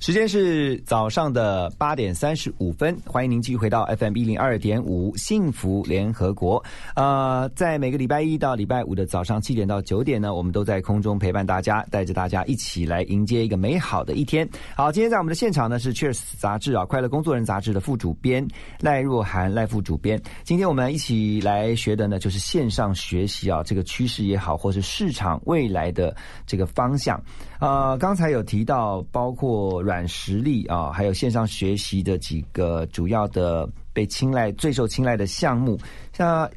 [0.06, 6.62] 时间是早上的八点三十五分，欢迎您继续回到 FM 一零二点五幸福联合国。
[6.94, 14.48] 呃，在每个礼拜一到礼拜五的早上七点到九点呢，我们都在空中陪伴大家，带着大家一起来迎接一个美好的一天。
[14.76, 18.46] 好，今天在我们的现场呢是 Cheers 杂志啊，快乐工作人杂志的副主编
[18.78, 20.22] 赖若涵赖副主编。
[20.44, 26.14] 今天我们一起来学的呢，就是线上学习啊，这个趋势也好，或是市场未来的
[26.46, 27.20] 这个方向。
[27.58, 35.78] 啊，刚才有提到包括软实力啊，还有线上学习的几个主要的被青睐、最受青睐的项目，
[36.12, 36.48] 像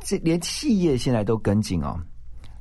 [0.00, 2.00] 这连企业现在都跟进哦，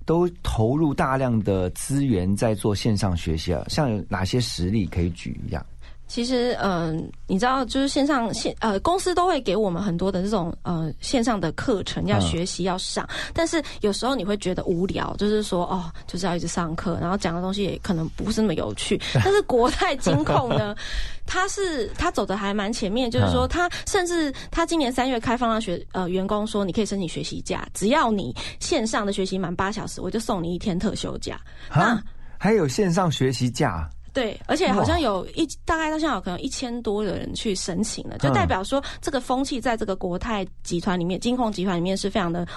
[0.06, 3.66] 都投入大量的资源在做线上学习啊。
[3.68, 5.66] 像有哪些实例可以举一样？
[6.08, 19.02] 其实，嗯、你知道，就是线上线呃，公司都会给我们很多的这种呃线上的课程要嗯学习要上，但是有时候你会觉得无聊，就是说哦，就是要一直上课，然后讲的东西也可能不是那么有趣。
[19.16, 20.76] 但是国泰金控呢，
[21.26, 31.40] 它是它走的还蛮前面，就是说嗯它甚至它今年三月开放让学呃员工说，你可以申请学习假，只要你线上的学习满八小时，我就送你一天特休假。
[31.70, 32.02] 啊，
[32.38, 42.48] 还有线上学习假，对，而且好像有一大概到现在有可能一千多的人去申请了，就嗯代表说这个风气在这个国泰集团里面、金控集团里面是非常的。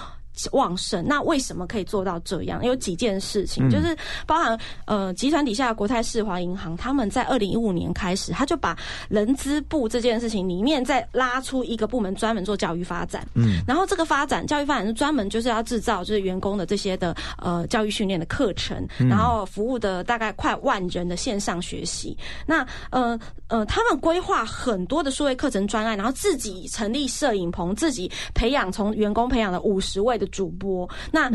[0.51, 2.63] 旺盛，那为什么可以做到这样？
[2.63, 8.77] 有几件事情，嗯就是包含呃集团底下的国泰世华银行，他们在二零一五年开始，他就把
[9.09, 13.27] 人资部这件事情里面再拉出一个部门，专门做教育发展。
[13.33, 22.17] 嗯，然后这个发展教育发展是专门就是要制造就是员工的这些的呃教育训练的课程，然后服务的大概快万人的线上学习。
[22.45, 30.89] 那呃呃，他们规划很多的数位课程专案，然后自己成立摄影棚，自己培养从员工培养了五十位的主播。
[31.11, 31.29] 那，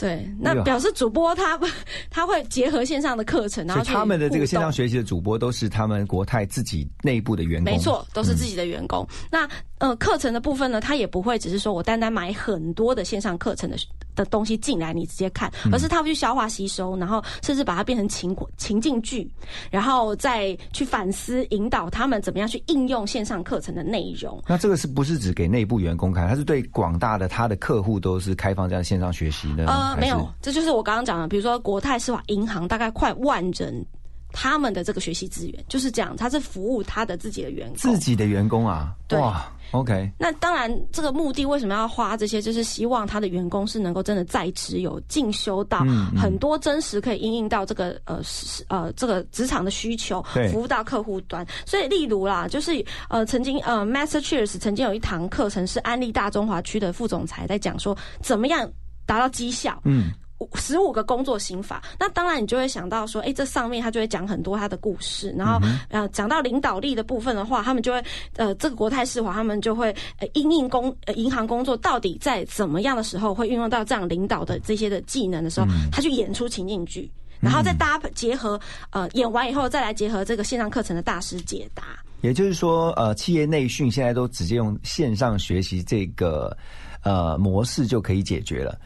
[0.00, 1.60] 对，那表示主播他
[2.08, 9.06] 他会结合线上的课程，然后他们的这个线上学习的主播都是他们国泰自己内部的员工，没错，都是自己的员工。
[9.30, 9.46] 那
[9.78, 13.76] 呃，课程的部分呢，他也不会只是说我单单买很多的线上课程的
[14.14, 19.30] 的东西进来，你直接看，而是他会去消化吸收，然后甚至把它变成情情境剧，
[19.70, 24.42] 然后再去反思引导他们怎么样去应用线上课程的内容。
[24.46, 26.28] 那这个是不是只给内部员工看？
[26.28, 29.64] 它是对广大的他的客户都是开放这样线上学习呢？
[29.66, 33.84] 呃，没有，这就是我刚刚讲的，比如说国泰世华银行大概快万人。
[34.32, 42.40] 他们的这个学习资源就是这样，他是服务他的自己的员工，自己的员工啊，对哇，OK，那当然，这个目的为什么要花这些？
[42.40, 45.80] 就是希望他的员工是能够真的在职有进修到
[46.16, 51.44] 很多真实可以应用到这个呃是呃这个职场的需求，服务到客户端。
[51.66, 58.70] 所以，例如啦，就是呃曾经呃 Master Cheers 曾经有一堂课程是安利大中华区的副总裁在讲说怎么样
[59.10, 59.80] 达到绩效。
[59.84, 60.12] 嗯，
[60.54, 65.58] 十五个工作刑法，那当然你就会想到说，哎、这上面他就会讲很多他的故事，然后、
[65.88, 68.02] 呃讲到领导力的部分的话，他们就会
[68.36, 77.10] 呃这个国泰世华他们就会呃因应工呃银行工作到底在怎么样的时候会运用到这样领导的这些的技能的时候，他去演出情境剧。
[77.42, 81.84] 然后再搭配结合，呃，演完以后再来结合这个线上课程的大师解答。
[82.20, 86.54] 也就是说，呃，企业内训现在都直接用线上学习这个
[87.02, 88.78] 呃模式就可以解决了，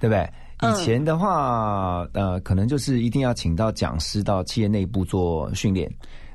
[0.00, 0.20] 对不对？
[0.58, 5.86] 嗯以前的话，呃，可能就是一定要请到讲师到企业内部做训练。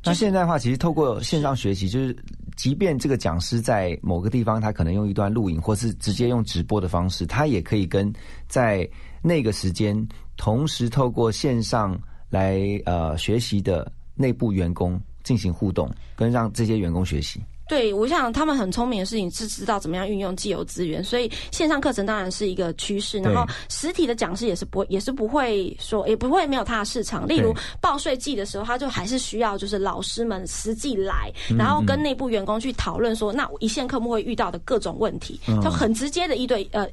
[0.03, 2.15] 那现在的话，其实透过线上学习，就是
[2.55, 8.13] 即便这个讲师在某个地方，他可能用一段录影，或是直接用直播的方式，他也可以跟
[8.47, 8.87] 在
[9.23, 10.07] 那个时间
[10.37, 11.99] 同时透过线上
[12.29, 17.41] 来呃学习的内部员工进行互动，跟让这些员工学习。
[17.71, 23.17] 对，我想他们很聪明的事情是知道怎么样运用既有资源，所以线上课程当然是一个趋势。
[23.19, 27.25] 然后实体的讲师也是不也是不会说，也不会没有它的市场。
[27.25, 36.85] 例如报税季的时候，他就还是需要就是老师们实际来，嗯然后跟内部员工去讨论说，那一线科目会遇到的各种问题，嗯就很直接的一对呃。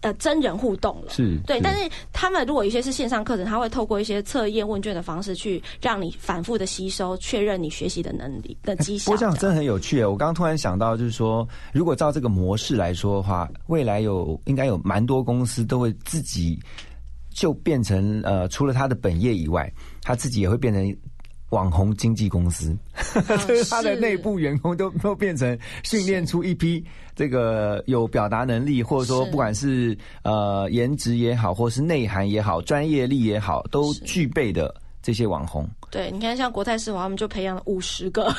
[0.00, 9.06] 呃，真人互动了，是对，但是他们如果有一些是线上课程，他会透过一些测验问卷的方式去让你反复的吸收，确认你学习的能力的绩效。
[9.06, 10.06] 不过这样真的很有趣耶！
[10.06, 16.56] 我刚刚突然想到，就是说，如果照这个模式来说的话，未来有应该有蛮多公司都会自己
[17.34, 19.68] 就变成呃，除了他的本业以外，
[20.02, 20.96] 他自己也会变成
[21.50, 22.76] 网红经纪公司，
[23.46, 26.84] 就是他的内部员工都 都变成训练出一批
[27.16, 34.74] 这个有表达能力，或者说不管是呃颜值也好，或是内涵也好，专业力也好，都具备的
[35.08, 35.66] 这些网红。
[35.90, 38.30] 对，你看像国泰世华，他们就培养了五十个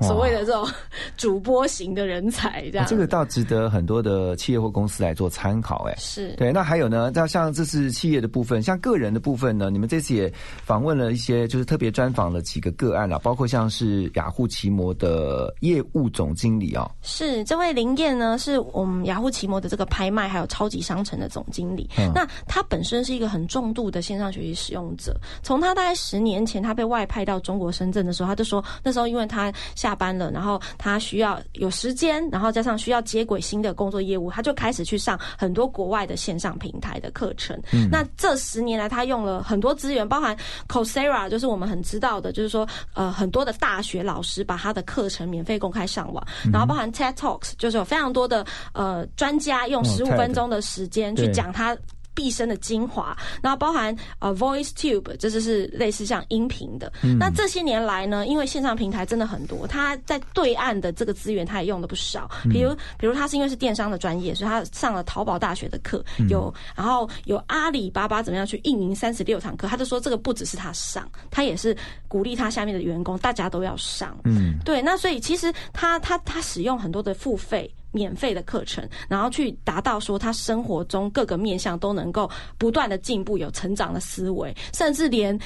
[0.00, 0.68] 所谓的这种
[1.16, 5.84] 主播型的人才，这样、啊这个倒值得很多的企业或公司来做参考。
[5.88, 6.50] 哎，是对。
[6.50, 7.12] 那还有呢？
[7.14, 9.70] 那像这是企业的部分，像个人的部分呢？
[9.70, 10.32] 你们这次也
[10.64, 21.88] 访问了一些，就是特别专访了几个个案了，包括像是雅虎奇摩的业务总经理哦、是这位林燕呢，是我们雅虎奇摩的这个拍卖还有超级商城的总经理。
[21.96, 25.14] 嗯那他本身是一个很重度的线上学习使用者，
[25.44, 37.60] 从他大概十年前他被外派到中国深圳的时候，他就说那时候因为他下班了，然后他需要有时间，然后加上需要接轨新的工作业务，他就开始去上很多国外的线上平台的课程。
[37.72, 40.36] 嗯那这十年来，他用了很多资源，包含
[40.68, 51.76] Coursera，就是我们很知道的，就是说呃很多的大学老师把他的课程免费公开上网，嗯然后包含 TED Talks，就是有非常多的呃专家用哦十五分钟的时间去讲他。
[52.16, 56.92] 毕生的精华，然后包含呃 Voice Tube，这就是类似像音频的。
[57.04, 62.28] 嗯那这些年来呢，因为线上平台真的很多，他在对岸的这个资源他也用的不少。
[62.44, 71.76] 嗯比如，比如他是因为是电商的专业，所以他上了淘宝大学的课，嗯有然后有阿里巴巴怎么样去运营三十六堂课，他就说这个不只是他上，他也是
[72.08, 74.16] 鼓励他下面的员工，大家都要上。
[74.24, 77.70] 嗯，对，那所以其实他他他使用很多的付费。
[77.96, 85.38] 免费的课程，然后去达到说他生活中各个面向都能够不断的进步，有成长的思维，甚至连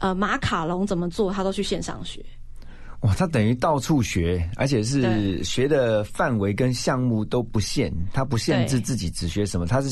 [0.00, 2.22] 呃马卡龙怎么做，他都去线上学。
[3.00, 9.88] 哇，他等于到处学，而且是对学的范围跟项目都不限，他不限制自己只学什么，他是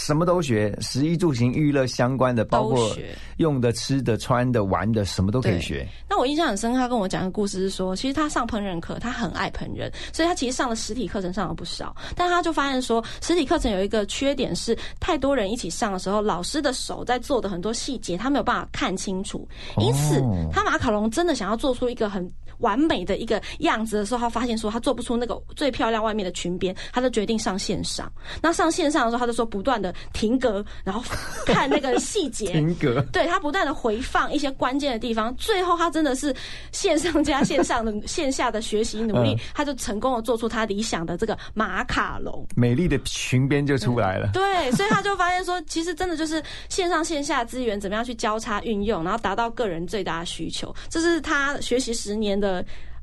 [0.00, 5.86] 什么都学，食衣住行娱乐相关的，包括学用的、吃的、穿的、玩的，什么都可以学。
[6.08, 19.46] 那我印象很深刻，他跟我讲的故事是说，其实他上烹饪课，他很爱烹饪，所以他其实上了实体课程上了不少，但他就发现说，实体课程有一个缺点是，太多人一起上的时候，老师的手在做的很多细节，他没有办法看清楚，
[19.76, 22.26] 因此哦他马卡龙真的想要做出一个很。
[22.60, 28.10] 完美的一个样子的时候，他发现说他做不出那个最漂亮外面的裙边，他就决定上线上。
[28.40, 31.02] 那上线上的时候，他就说不断的停格，然后
[31.44, 36.34] 看那个细节， 停格， 对他不断的回放一些关键的地方，最后他真的是
[36.72, 42.46] 线上加线上的线下的学习努力，嗯他就成功的做出他理想的这个马卡龙。
[42.56, 44.30] 美丽的裙边就出来了。
[44.32, 52.49] 对，所以他就发现说，其实真的就是线上线下资源怎么样去交叉运用，然后达到个人最大的需求，这是他学习十年的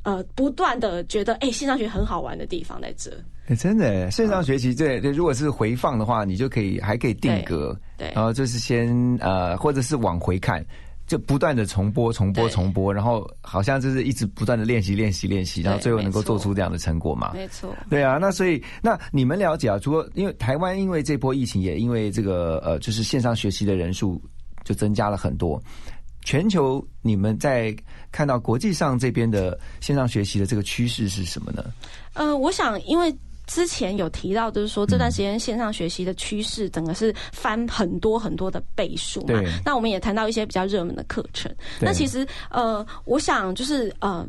[0.04, 3.12] 呃不断的觉得哎、线上学很好玩的地方在这。
[3.48, 10.62] 欸真的，线上学习对对，如果是回放的话，你就可以还可以定格，对对然后就是先呃，或者是往回看，
[11.08, 17.32] 就不断的重播、重播、重播，然后好像就是一直不断的练习、练习、练习，然后最后能够做出这样的成果嘛。
[17.34, 19.80] 没错，对啊，那所以那你们了解啊？
[19.80, 24.22] 除了因为台湾因为这波疫情，也因为这个呃，就是线上学习的人数
[24.66, 25.58] 就增加了很多。
[26.28, 27.74] 全球你们在
[28.12, 31.64] 看到国际上这边的线上学习的这个趋势是什么呢？
[32.16, 33.16] 呃，我想因为。
[33.50, 39.48] 之前有提到，就是说这段时间线上学习的趋势，整个是翻很多很多的倍数嘛对。
[39.64, 41.50] 那我们也谈到一些比较热门的课程。
[41.80, 44.28] 对那其实呃，我想就是呃，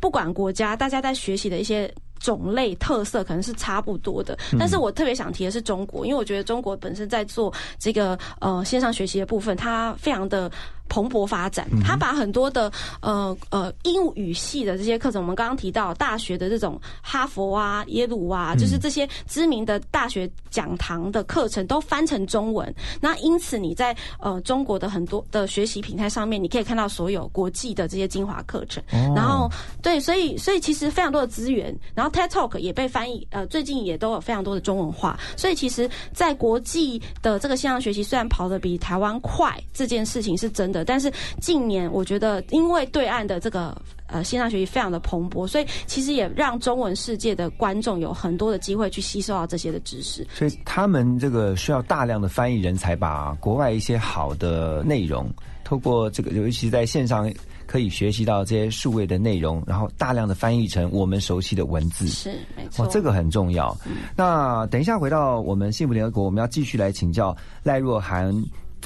[0.00, 1.88] 不管国家，大家在学习的一些。
[2.20, 10.50] 种类特色可能是差不多的，但是我特别想提的是中国，因为我觉得中国本身在做这个呃线上学习的部分，它非常的
[10.88, 12.70] 蓬勃发展，他把很多的
[13.00, 22.72] 呃呃英语系的这些课程，我们刚刚提到大学的这种哈佛啊、耶鲁啊，就是这些知名的大学讲堂的课程都翻成中文。
[23.00, 28.82] 那因此你在呃中国的很多的学习平台上面，你可以看到所有国际的这些精华课程。
[29.14, 29.50] 然后
[29.82, 35.18] 对，所以所以其实非常多的资源，然后 TED Talk 也被翻译，呃，最近也都有非常多的中文化。
[35.36, 43.76] 所以其实，在国际的这个线上学习虽然跑得比台湾快，这件事情是真的，但是近年我觉得因为对岸的这个。
[44.10, 50.26] 呃，线上学习非常的蓬勃，所以其实也让中文世界的观众有很多的机会去吸收到这些的知识。
[50.32, 55.30] 所以他们这个需要大量的翻译人才，把国外一些好的内容，
[55.62, 57.30] 透过这个，尤其在线上
[57.66, 62.06] 可以学习到这些数位的内容，然后大量的翻译成我们熟悉的文字。
[62.06, 62.86] 是，没错。
[62.86, 63.76] 哇，这个很重要。
[64.16, 68.34] 那等一下回到我们幸福联合国，我们要继续来请教赖若涵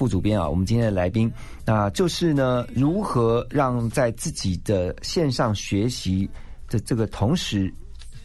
[0.03, 1.33] 副主编啊，我们今天的来宾，
[1.65, 6.29] 那就是呢，如何让在自己的线上学习
[6.69, 7.73] 的这个同时。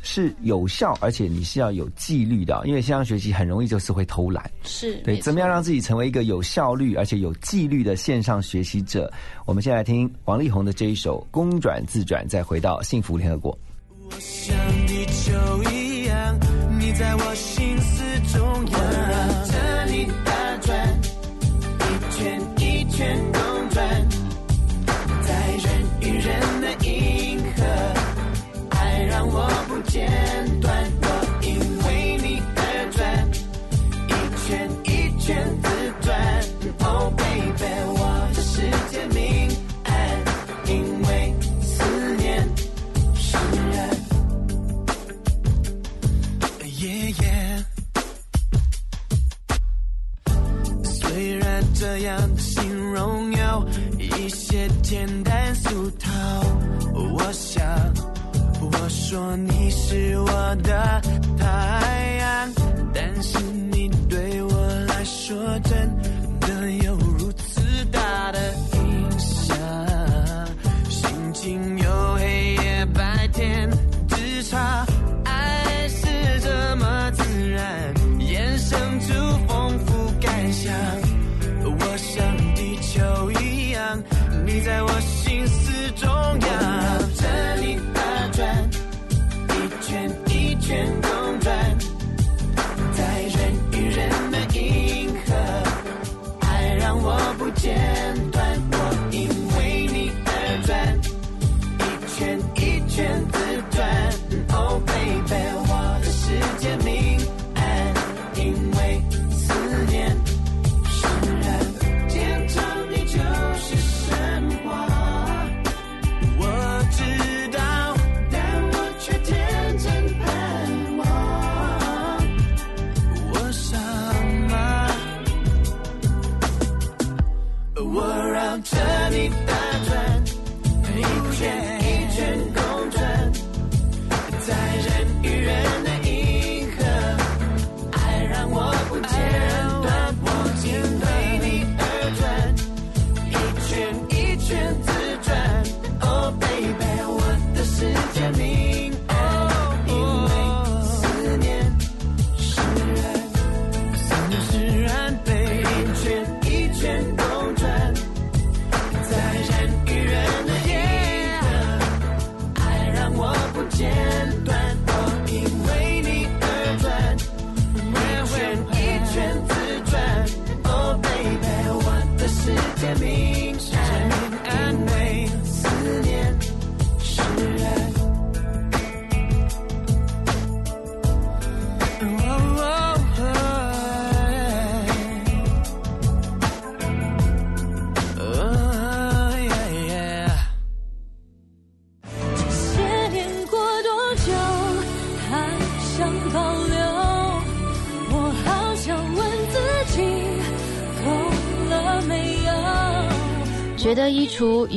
[0.04, 4.50] 是有效，而且你是要有纪律的，因为线上学习很容易就是会偷懒。
[4.64, 9.12] 是对，怎么样让自己成为一个有效率而且有纪律的线上学习者？
[9.46, 13.58] 我们先来听王力宏的这一首《公转自转》，再回到幸福联合国。
[14.18, 14.56] 像
[14.88, 16.40] 地球一样，
[16.80, 19.57] 你在我心思中央，
[22.98, 24.10] 圈公转，
[25.22, 25.66] 在人
[26.02, 27.64] 与人的银河，
[28.72, 30.10] 爱让我不间
[30.60, 31.06] 断，我
[31.44, 32.60] 因为你而
[32.94, 33.30] 转，
[34.08, 34.12] 一
[34.48, 34.48] 圈
[34.86, 35.68] 一圈自
[36.02, 36.10] 转
[36.90, 38.02] ，Oh baby，我
[38.34, 39.48] 的世界明
[39.84, 39.94] 暗，
[40.66, 42.50] 因为思念
[43.14, 43.38] 释
[43.74, 43.78] 然。
[46.80, 47.24] 耶耶。
[50.84, 52.38] 虽然这样的
[54.28, 56.12] 一些简单俗套，
[57.14, 57.64] 我想
[58.60, 61.02] 我说你是我的
[61.38, 62.54] 太阳，
[62.94, 63.40] 但是
[63.72, 65.58] 你对我来说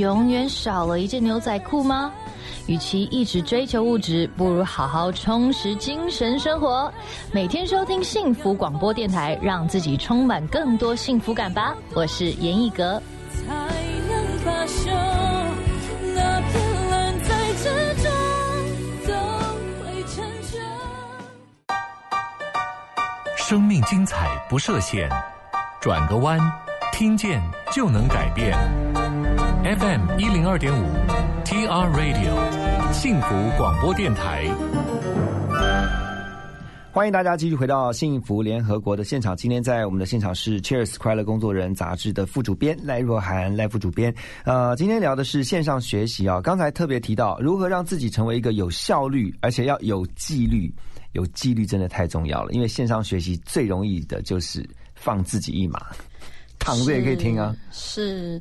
[0.01, 2.11] 永远少了一件牛仔裤吗？
[2.66, 6.92] 与其一直追求物质，不如好好充实精神生活。
[7.32, 11.74] 每天收听幸福广播电台，让自己充满更多幸福感吧。
[11.94, 13.01] 我是严艺格。
[13.46, 13.55] 才
[14.09, 14.90] 能罢休。
[16.14, 17.64] 那片蓝在之
[18.03, 18.11] 中
[19.07, 19.12] 都
[19.84, 20.59] 会成就。
[23.36, 25.11] 生命精彩不设限，
[25.80, 26.38] 转个弯，
[26.92, 27.42] 听见
[27.72, 28.57] 就能改变。
[29.62, 30.86] FM 一零二点五
[31.44, 34.48] ，TR Radio，幸福广播电台。
[36.90, 39.36] 欢迎大家继续回到幸福联合国的现场。
[39.36, 44.14] 今天在我们的现场是 Cheers 快乐工作人杂志的副主编赖若涵，赖副主编。
[44.44, 46.40] 呃，今天聊的是线上学习啊。
[46.40, 50.72] 刚才特别提到如何让自己成为一个有效率，而且要有纪律。
[51.12, 55.84] 有纪律真的太重要了，因为线上学习最容易的就是放自己一马，
[56.58, 57.54] 躺着也可以听啊。
[57.70, 58.40] 是。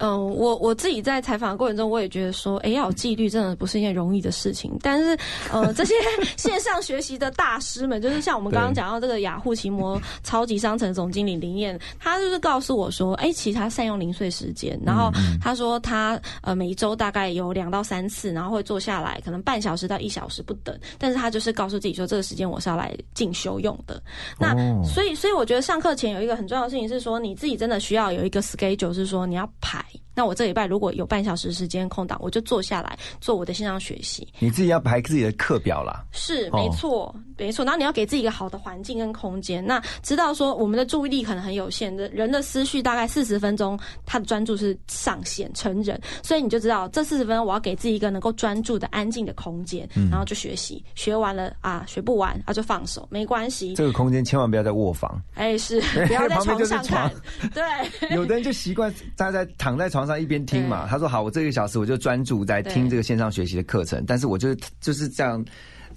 [0.00, 4.74] 嗯，我我自己在采访的过程中，我也觉得说，哎，要有纪律真的不是一件容易的事情。
[4.80, 5.16] 但是，
[5.52, 5.94] 呃，这些
[6.38, 20.74] 线上学习的大师们，就是像我们刚刚讲到这个雅虎奇摩超级商城总经理林燕，他就是告诉我说，哎，其实他善用零碎时间，然后他说他呃每一周大概有两到三次，然后会坐下来，可能半小时到一小时不等。
[20.98, 24.02] 但是他就是告诉自己说，这个时间我是要来进修用的。
[24.38, 29.84] 那、哦所以，所以我觉得上课前有一个很重要的事情是说，你自己真的需要有一个 schedule，是说你要排。
[29.92, 34.26] い那我这礼拜如果有半小时时间空档，我就坐下来做我的线上学习。
[34.38, 36.04] 你自己要排自己的课表啦。
[36.12, 37.64] 是哦没错，没错。
[37.64, 39.64] 然后你要给自己一个好的环境跟空间。
[39.64, 50.84] 那知道说我们的注意力可能很有限的，人的思绪大概四十分钟，他的专注是上限成人，所以你就知道这四十分钟我要给自己一个能够专注的安静的空间，嗯然后就学习。
[50.94, 53.74] 学完了啊，学不完啊就放手，没关系。
[53.74, 57.10] 这个空间千万不要在卧房，哎，是 不要在床上看。
[57.54, 57.62] 对，
[58.14, 60.86] 有的人就习惯大家在躺在床上一边听嘛。
[60.88, 65.44] 他说：“好，我这个小时我就专注在听这个线上学习的课程，但是我就就是这样，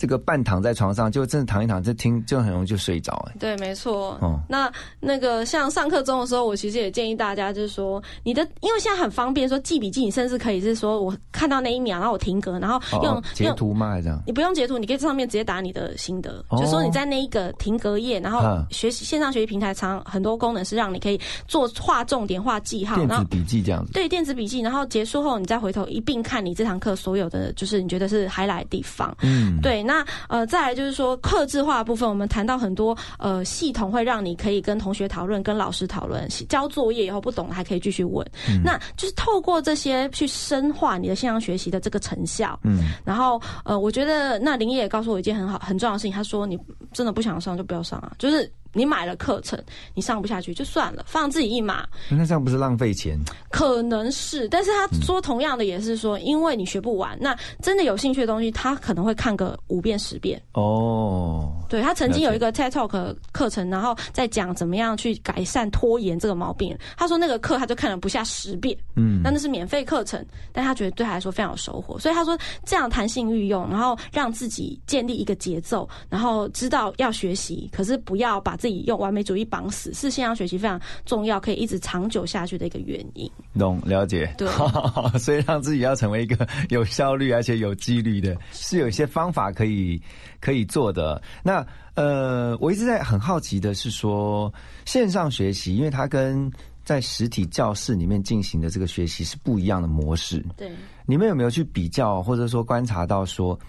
[0.03, 3.25] 这个半躺在床上，就真的躺一躺，就听就很容易就睡着。
[3.29, 4.17] 哎，对，没错。
[4.19, 13.55] 哦那那个像上课中的时候，我其实也建议大家，就是说你的，因为现在很方便，说记笔记，你甚至可以是说我看到那一秒，然后我停格，然后用、哦截用。
[13.55, 13.91] 图吗？
[13.91, 14.21] 还是这样？
[14.27, 23.93] 你不用截图，你可以在上面直接打你的心得，哦就说你在那一个停格页，然后嗯学习线上学习平台常很多功能是让你可以做画重点、画记号，然后电子笔记这样子。
[23.93, 29.15] 对电子笔记，然后结束后你再回头一并看你这堂课所有的，就是你觉得是 highlight 的地方。
[29.21, 29.92] 嗯，对，那
[30.29, 38.25] 呃，再来就是说，克制化部分，我们谈到很多呃系统会让你可以跟同学讨论、跟老师讨论，交作业以后不懂还可以继续问。
[38.47, 42.57] 嗯那就是透过这些去深化你的线上学习的这个成效。
[42.63, 46.57] 嗯，然后呃，我觉得那林叶也告诉我一件很好很重要的事情，他说你
[46.93, 48.49] 真的不想上就不要上啊，就是。
[48.73, 49.61] 你买了课程，
[49.93, 53.17] 你上不下去就算了，放自己一马，那这样不是浪费钱？
[53.49, 60.41] 可能是，但是他说同样的也是说，因为你学不完，那真的有兴趣的东西，他可能会看个五遍十遍。
[60.53, 66.77] 哦，对他曾经有一个 TED Talk 课程，然后在讲怎么样去改善拖延这个毛病。
[66.97, 71.97] 他说那个课他就看了不下十遍，嗯那那是免费课程，但他觉得对他来说非常有收获。
[71.99, 83.29] 所以他说这样弹性运用，然后让自己建立一个节奏，然后知道要学习，可是不要把自己用完美主义绑死，是线上学习非常重要，可以一直长久下去的一个原因。
[83.59, 84.47] 懂了解，对
[85.19, 90.01] 所以让自己要成为一个 有效率而且有纪律的，是有一些方法可以
[90.39, 91.21] 可以做的。
[91.43, 94.49] 那呃，我一直在很好奇的是说，
[94.85, 96.49] 线上学习，因为它跟
[96.85, 100.41] 在实体教室里面进行的这个学习是不一样的模式。
[100.55, 100.71] 对，
[101.05, 103.59] 你们有没有去比较，或者说观察到说，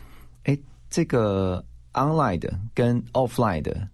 [0.45, 0.57] 哎，
[0.89, 1.65] 这个
[1.95, 3.89] online 的跟 offline 的，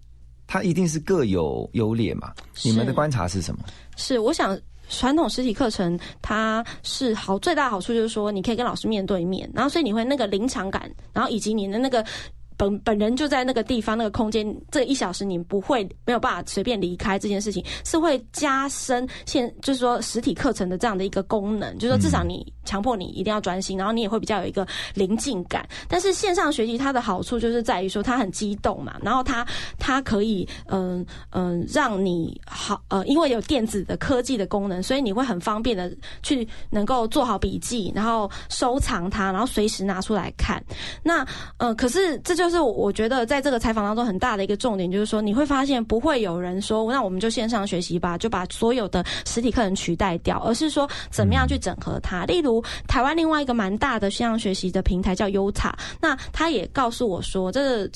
[0.52, 2.32] 它一定是各有优劣嘛？
[2.64, 3.60] 你们的观察是什么？
[3.96, 12.04] 是，我想传统实体课程它是好最大的好处就是说，你可以跟老师面对面，然后所以你会那个临场感，然后以及你的那个。
[12.60, 25.66] 本本人就在那个地方、那个空间，这一小时你不会没有办法随便离开这件事情，是会加深现就是说实体课程的这样的一个功能，就是说至少你强迫你一定要专心，然后你也会比较有一个临近感。
[25.88, 29.46] 但是线上学习它的好处就是在于说它很激动嘛，然后它
[29.78, 35.90] 它可以嗯嗯让你好呃，因为有电子的科技的功能，所以你会很方便的
[36.22, 40.62] 去能够做好笔记，然后收藏它，然后随时拿出来看。
[41.02, 52.24] 那呃，可是这就我觉得在这个采访当中很大的一个重点，就是说你会发现不会有人说那我们就线上学习吧，就把所有的实体课程取代掉，而是说怎么样去整合它。
[52.24, 57.90] 例如台湾另外一个蛮大的线上学习的平台叫 Uta，那他也告诉我说，这个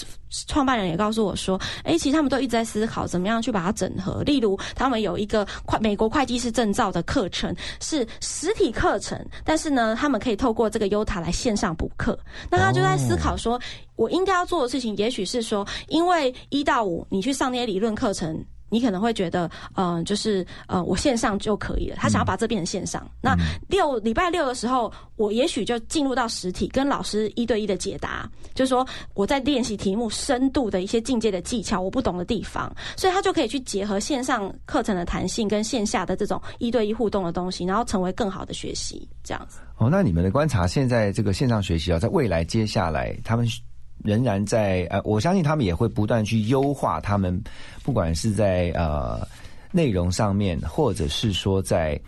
[0.47, 4.23] 创办人也告诉我说，哎，其实他们都一直在思考怎么样去把它整合。
[4.25, 12.19] 例如他们有一个会美国会计师证照的课程是实体课程，但是呢，他们可以透过这个 Uta 来线上补课。
[12.51, 13.61] 那他就在思考说。
[13.97, 18.45] 我应该要做的事情，也许是说，因为一到五你去上那些理论课程，
[18.75, 21.95] 你可能会觉得，嗯、呃，就是呃，我线上就可以了。
[21.97, 23.09] 他想要把这变成线上。
[23.21, 23.37] 那
[23.69, 39.61] 六礼拜六的时候，我也许就进入到实体，跟老师一对一的解答，就是说我在练习题目深度的一些进阶的技巧，我不懂的地方，所以他就可以去结合线上课程的弹性跟线下的这种一对一互动的东西，然后成为更好的学习，这样子。
[39.77, 43.47] 哦，那你们的观察，现在这个线上学习啊，在未来接下来他们。
[44.05, 47.43] 仍然在呃，我相信他们也会不断去优化他们，
[47.83, 49.27] 不管是在呃
[49.73, 51.99] 内容上面，或者是说在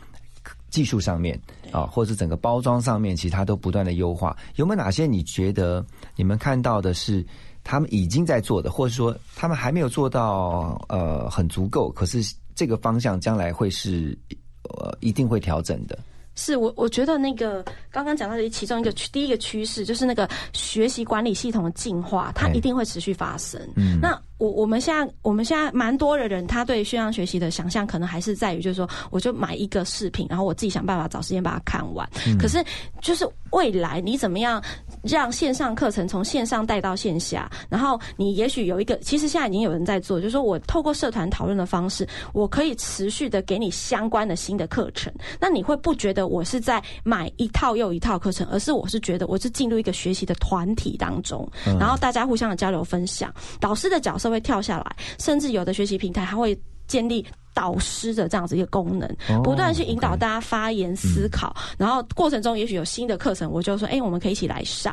[0.68, 1.40] 技术上面
[1.72, 4.36] 啊，或者整个包装上面，其实它都不断的优化。
[4.56, 5.84] 有没有哪些你觉得
[6.14, 7.24] 你们看到的是
[7.64, 12.22] 他们已经在做的，或者说他们还没有做到呃很足够，可是
[12.54, 14.16] 这个方向将来会是
[14.64, 15.98] 呃一定会调整的？
[16.36, 23.60] 是我，我觉得那个刚刚讲到的其中一个第一个趋势，就是那个学习管理系统的进化，它一定会持续发生。
[23.74, 32.08] 嗯，那我我们现在我们现在蛮多的人，他对线上学习的想象可能还是在于，就是说，我就买一个视频，然后我自己想办法找时间把它看完。
[32.26, 32.62] 嗯可是，
[33.00, 34.62] 就是未来你怎么样
[35.02, 37.50] 让线上课程从线上带到线下？
[37.68, 45.12] 然后你也许有一个，其实现在已经有人在做，就是说我透过社团讨论的方式，我可以持续的给你相关的新的课程。
[45.40, 57.24] 那你会不觉得我是在买一套又一套课程，而是我是觉得我是进入一个学习的团体当中，嗯然后大家互相的交流分享，导师的角色会跳下来，甚至有的学习平台还会建立。
[57.56, 64.92] 导师的这样子一个功能哦，不断去引导大家发言思考，然后过程中也许有新的课程，我就说，哎、我们可以一起来上。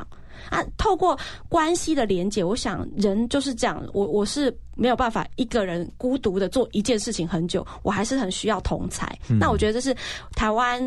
[0.50, 1.20] 啊，透过
[1.50, 9.14] 关系的连接，我想人就是这样，我我是没有办法一个人孤独的做一件事情很久，我还是很需要同才。
[9.28, 9.94] 嗯那我觉得这是
[10.32, 10.82] 台湾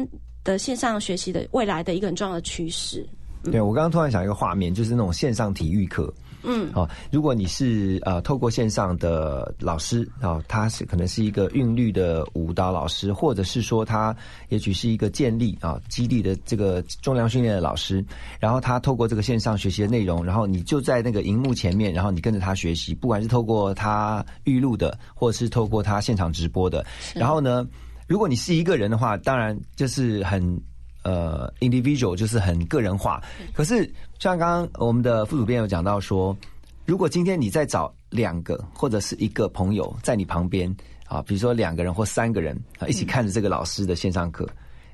[0.44, 3.06] 的线上学习的未来的一个很重要的趋势。
[3.52, 6.10] 对我刚刚突然想一个画面，就是那种线上体育课。
[6.46, 14.16] 嗯，哦，如果你是呃透过线上的老师哦，他是可能是一个韵律的舞蹈老师，或者是说他
[14.48, 18.04] 也许是一个建立啊基地的这个重量训练的老师，
[18.38, 27.66] 然后他透过这个线上学习的内容，然后你就在那个荧幕前面，然后你跟着他学习，不管是透过他预录的，或者是透过他现场直播的，然后呢，
[28.06, 30.60] 如果你是一个人的话，当然就是很。
[31.06, 33.22] 呃，individual 就是很个人化。
[33.54, 33.88] 可是
[34.18, 36.36] 像刚刚我们的副主编有讲到说，
[36.84, 40.74] 如果今天你再找两个或者是一个朋友在你旁边
[41.06, 44.48] 啊，比如说两个人或三个人啊，一起看着这个老师的线上课，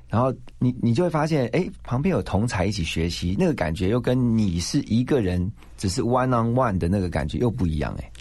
[0.07, 8.11] 然后你你就会发现，哎，旁边有同才一起学习，那个感觉又跟你是一个人只是 one on one 的那个感觉又不一样，哎。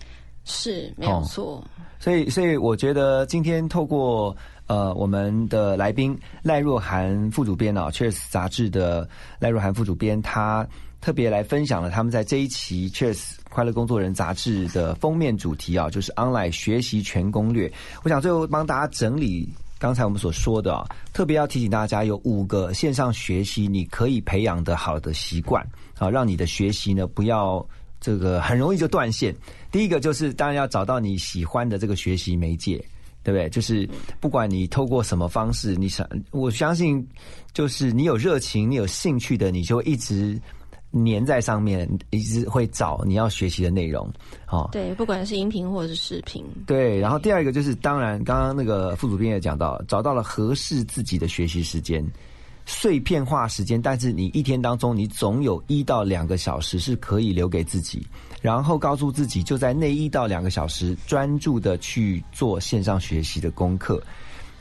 [0.44, 1.62] 是没有错。
[2.00, 4.36] 所以，所以我觉得今天透过
[4.72, 9.06] 呃我们的来宾赖若涵副主编啊，《Cheers》杂志的
[9.38, 10.66] 赖若涵副主编，他
[10.98, 13.16] 特别来分享了他们在这一期《Cheers》
[13.50, 17.70] 快乐工作人杂志的封面主题啊，就是 Online 学习全攻略。
[18.02, 19.46] 我想最后帮大家整理
[19.78, 25.62] 刚才我们所说的啊，特别要提醒大家有五个线上学习你可以培养的好的习惯
[25.98, 27.62] 啊，让你的学习呢不要。
[28.04, 29.32] 这个很容易就断线。
[29.70, 32.84] 第一个就是，当然要找到你喜欢的这个学习媒介，
[33.22, 33.48] 对不对？
[33.50, 33.88] 就是
[34.20, 37.06] 不管你透过什么方式，你想，我相信，
[37.52, 40.40] 就是你有热情、你有兴趣的，你就一直
[40.92, 44.10] 粘在上面，一直会找你要学习的内容。
[44.48, 46.44] 哦，对，不管是音频或者是视频。
[46.66, 52.04] 对，然后第二个就是，当然刚刚那个副主编也讲到，找到了合适自己的学习时间。
[52.74, 58.04] 碎片化时间，但是你一天当中，你总有一到两个小时是可以留给自己，
[58.40, 64.02] 然后告诉自己，就在那一到两个小时专注的去做线上学习的功课，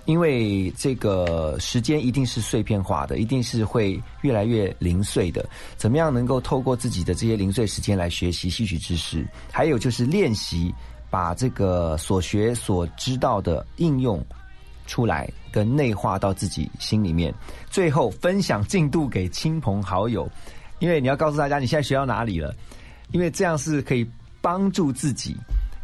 [0.05, 5.49] 因为这个时间一定是碎片化的，一定是会越来越零碎的。
[5.77, 9.25] 怎么样能够透过自己的这些零碎时间来学习、吸取知识？
[9.51, 10.71] 还有就是练习
[11.09, 14.23] 把这个所学所知道的应用。
[14.91, 17.33] 出来跟内化到自己心里面，
[17.69, 20.29] 最后分享进度给亲朋好友，
[20.79, 22.53] 因为你要告诉大家你现在学到哪里了，
[23.13, 24.05] 因为这样是可以
[24.41, 25.33] 帮助自己，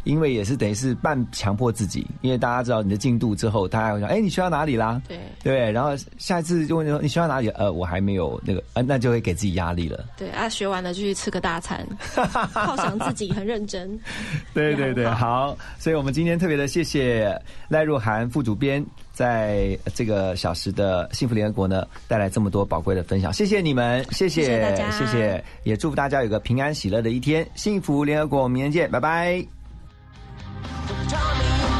[0.07, 5.01] 因为也是等于是半强迫自己，因为大家知道你的进度之后，大家会说，哎，你学到哪里啦？
[5.07, 7.49] 对对，然后下一次就问说你学到哪里？
[7.49, 10.05] 呃，我还没有那个，呃，那就会给自己压力了。
[10.17, 11.85] 对啊，学完了就去吃个大餐，
[12.15, 13.99] 犒赏自己，很认真。
[14.53, 29.56] 对对对，好，所以我们今天特别的谢谢赖若涵副主编，在这个小时的幸福联合国呢，带来这么多宝贵的分享，谢谢你们，谢谢谢谢谢谢，也祝福大家有个平安喜乐的一天，幸福联合国，我们明天见，拜拜。
[31.09, 31.76] Tommy.